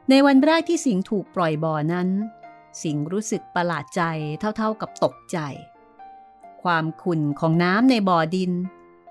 [0.10, 2.10] ในวันแรกที่สิงถูกปล่อยบ่อนั้น
[2.82, 4.02] สิงรู้สึกประหลาดใจ
[4.40, 5.38] เท่าๆกับตกใจ
[6.64, 8.52] ความขุ่นของน้ำในบ่อดิน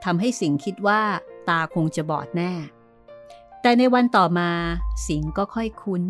[0.05, 1.03] ทำให้สิงคิดว่า
[1.49, 2.53] ตาคงจะบอดแน่
[3.63, 4.51] แต่ในวันต่อมา
[5.07, 6.03] สิงก็ค่อยคุ้น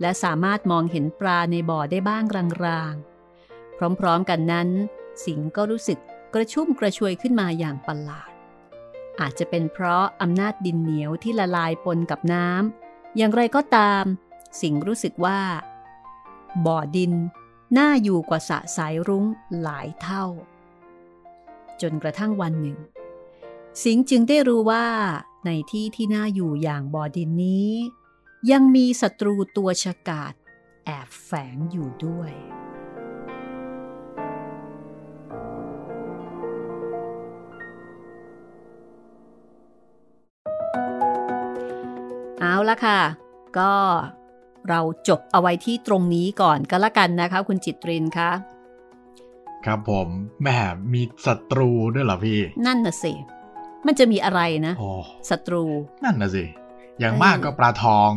[0.00, 2.24] และสามารถมองเห็นปลาในบ่อได้บ้าง
[2.64, 4.68] รางๆ พร้อมๆกันนั้น
[5.24, 5.98] สิงก็รู้สึก
[6.34, 8.30] กระชุ่มกระชวยขึ้นมาอย่างประหลาด
[9.20, 14.04] อาจจะเป็นเพราะอำนาจดินเหนียวที่ละลายปนกับน้ำอย่างไรก็ตาม
[14.60, 15.40] สิงรู้สึกว่า
[16.66, 17.12] บ่อดิน
[17.76, 19.24] น่าอยู่กว่าสะสายรุ้ง
[19.60, 20.24] หลายเท่า
[21.80, 22.78] จนกระทั่งวันหนึ่ง
[23.82, 24.86] สิงจึงได้รู้ว่า
[25.46, 27.72] ในที่ที่น่าอยู่อย่างบ่อดินนี้
[28.50, 30.32] ยังมีศัตรูตัวฉกาจ
[30.84, 32.32] แอบแฝงอยู่ด้วย
[42.40, 43.00] เอาละค่ะ
[43.58, 43.72] ก็
[44.70, 48.30] เราจบเอาไว้ที่ตรงนี้ก่อนก็แล้วกันนะคะ คุณจิตรินคะ
[49.64, 50.08] ครับผม
[50.42, 50.58] แหม่
[50.92, 53.12] มีศัตรูด้วยเหรอพี่ นั่นน่ะสิ
[53.86, 54.88] มันจะมีอะไรนะโอ้
[55.30, 55.64] ศัตรู
[56.04, 56.44] นั่นน่ะสิ
[56.98, 58.10] อย่างเออมากก็ปลาทอง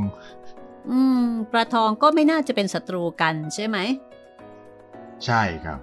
[0.91, 3.77] อืมปลาทองก็ไม่น่าจะเป็นศัตรูกันใช่ไหม
[5.25, 5.79] ใช่ครับ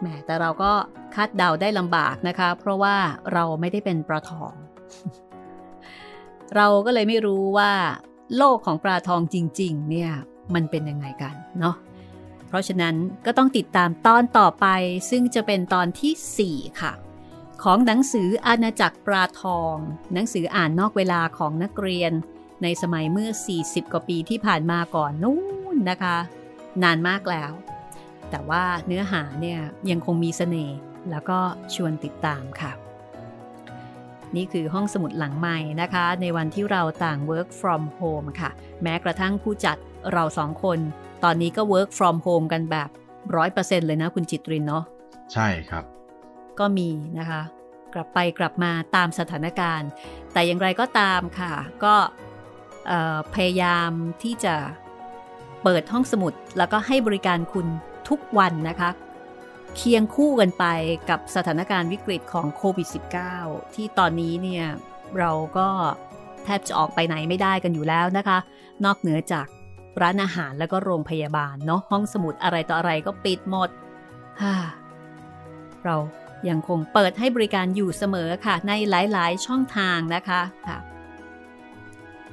[0.00, 0.72] แหมแต่เราก็
[1.14, 2.96] คาดเดาได้ลำบากนะคะ เพราะว่า
[3.32, 4.52] เราไม่ได้เป็นปลาทอง
[6.56, 7.72] เราก็เลยไม่รู้ว่า
[8.36, 10.10] โลกของปลาทองจริง ๆ เนี่ย
[10.54, 11.76] มันเป็นยังไงกันเนาะ
[12.48, 12.94] เพราะฉะนั้น
[13.26, 14.66] ก็ต้องติดตามตอนต่อไป
[15.10, 16.92] ซึ่งจะเป็นตอนทีสี่ 4 ค่ะ
[17.62, 19.76] ของหนังสืออาณาจักรปลาทอง
[20.14, 22.12] หนังสืออ่านนอกเวลาของนักเรียน
[22.62, 25.38] ในสมัยเมื่อ 40 กว่าปีที่ผ่านมาก่อนนู้
[25.74, 26.16] นนะคะ
[26.82, 27.52] นานมากแล้ว
[28.30, 29.60] แต่ว่าเนื้อหาเนี่ย
[29.90, 30.78] ยังคงมีเสน่ห์
[31.10, 31.38] แล้วก็
[31.74, 32.72] ชวนติดตามค่ะ
[34.36, 38.50] นี่คือห้องสมุดหลังใหม่นะคะ ในวันที่เราต่าง work from home ค่ะ
[38.82, 39.76] แม้กระทั่งผู้จัด
[40.12, 40.78] เราสองคน
[41.24, 42.88] ตอนนี้ก็ work from home กันแบบ
[43.36, 44.84] ร้อยเปอร์เซ็นต์เลยนะคุณจิตรินเนาะ
[45.32, 45.84] ใช่ครับ
[46.58, 47.42] ก็มีนะคะ
[47.94, 49.88] กลับไปกลับมาตามสถานการณ์
[50.32, 51.52] แต่อย่างไรก็ตามค่ะ
[51.84, 51.94] ก็
[52.86, 53.90] เอ่อพยายาม
[54.22, 54.54] ที่จะ
[55.62, 57.66] เปิดห้องสมุดแล้วก็ให้บริการคุณ
[58.08, 58.90] ทุกวันนะคะ
[59.76, 60.64] เคียงคู่กันไป
[61.10, 62.88] กับสถานการณ์วิกฤตของโควิด
[63.32, 64.66] -19 ที่ตอนนี้เนี่ย
[65.18, 65.68] เราก็
[66.44, 68.38] แทบจะออกไปไหนไม่ได้กันอยู่แล้วนะคะ
[68.84, 69.46] นอกเหนือจาก
[70.02, 73.70] ร้านอาหารแล้วก็โรงพยาบาลเนาะห้องสมุดอะไรต่ออะไรก็ปิดหมด
[74.42, 74.54] ฮ่า
[75.84, 75.96] เรา
[76.48, 80.78] ยังคงเปิดให้บริการอยู่เสมอค่ะ ในหลาย ๆ ช่องทางนะคะค่ะ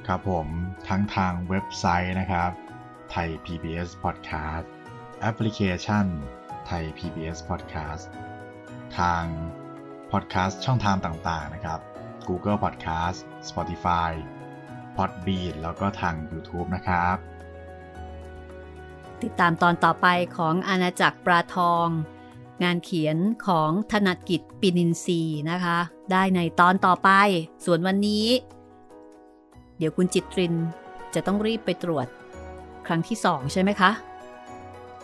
[0.06, 0.46] ครับผม
[0.88, 2.50] ทั้งทางเว็บไซต์นะครับ
[3.10, 4.66] ไทย PBS Podcast
[5.20, 6.06] แอปพลิเคชัน
[6.70, 8.04] ไทย PBS Podcast
[8.98, 9.24] ทาง
[10.12, 11.80] Podcast ช่องทางต่างๆนะครับ
[12.28, 14.10] Google Podcast Spotify
[14.96, 17.16] Podbean แล้วก็ทาง YouTube นะครับ
[19.22, 20.06] ติดตามตอนต่อไป
[20.36, 21.86] ของอาณาจักรปลาทอง
[22.64, 23.16] งานเขียน
[23.46, 25.78] ของธนกิจปินินทรีย์นะคะ
[26.12, 27.10] ได้ในตอนต่อไป
[27.64, 28.26] ส่วนวันนี้
[29.78, 30.54] เดี๋ยวคุณจิตริน
[31.14, 32.06] จะต้องรีบไปตรวจ
[32.86, 33.90] ครั้งที่สองใช่ไหมคะ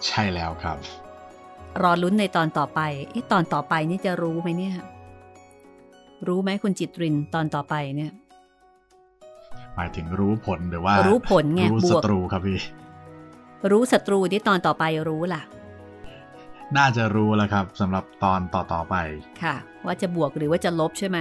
[0.06, 0.78] ใช่แล้วครับ
[1.82, 4.74] รอลุ้นในตอนต่อไปเอ๊ะตอนต่อไปนี่จะรู้ไหมเนี่ย
[6.26, 8.12] รู้ไหมคุณจิตรินตอนต่อไปเนี่ย
[9.74, 12.58] หมายถึงรู้ผลหรือว่า รู้ผลไงรู้บศัวกตรูครับพี่
[13.70, 15.42] รู้ศัตรูที่ตอนต่อไปรู้ล่ะ
[16.76, 18.96] น่าจะรู้แล้วครับสำหรับตอนต่อๆไป
[19.42, 19.56] ค่ะ
[19.86, 21.18] ว่าจะบวกหรือว่าจะลบใช่ไหม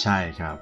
[0.00, 0.56] ใช่ครับ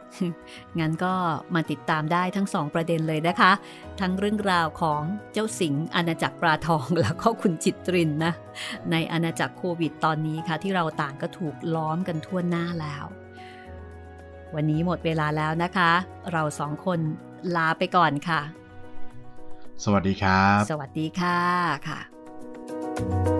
[0.79, 1.15] งั้นก็
[1.55, 3.53] มาติดตามได้ทั้งสองประเด็นเลยนะคะ
[4.01, 5.03] ทั้งเรื่องราวของ
[5.33, 8.33] เจ้าสิงห์อาณาจักรปลาทองแล้วก็คุณจิตรินนะ
[8.91, 13.05] ในอาณาจักรโควิดตอนนี้ค่ะ ที่เราต่างก็ถูกล้อมกันทั่วหน้าแล้ว
[14.55, 15.91] วันนี้หมดเวลาแล้วนะคะ
[16.33, 17.01] เราสองคน
[17.57, 18.41] ลาไปก่อนค่ะ
[19.85, 21.39] สวัสดีครับ สวัสดีค่ะ
[21.89, 23.40] ค่ะ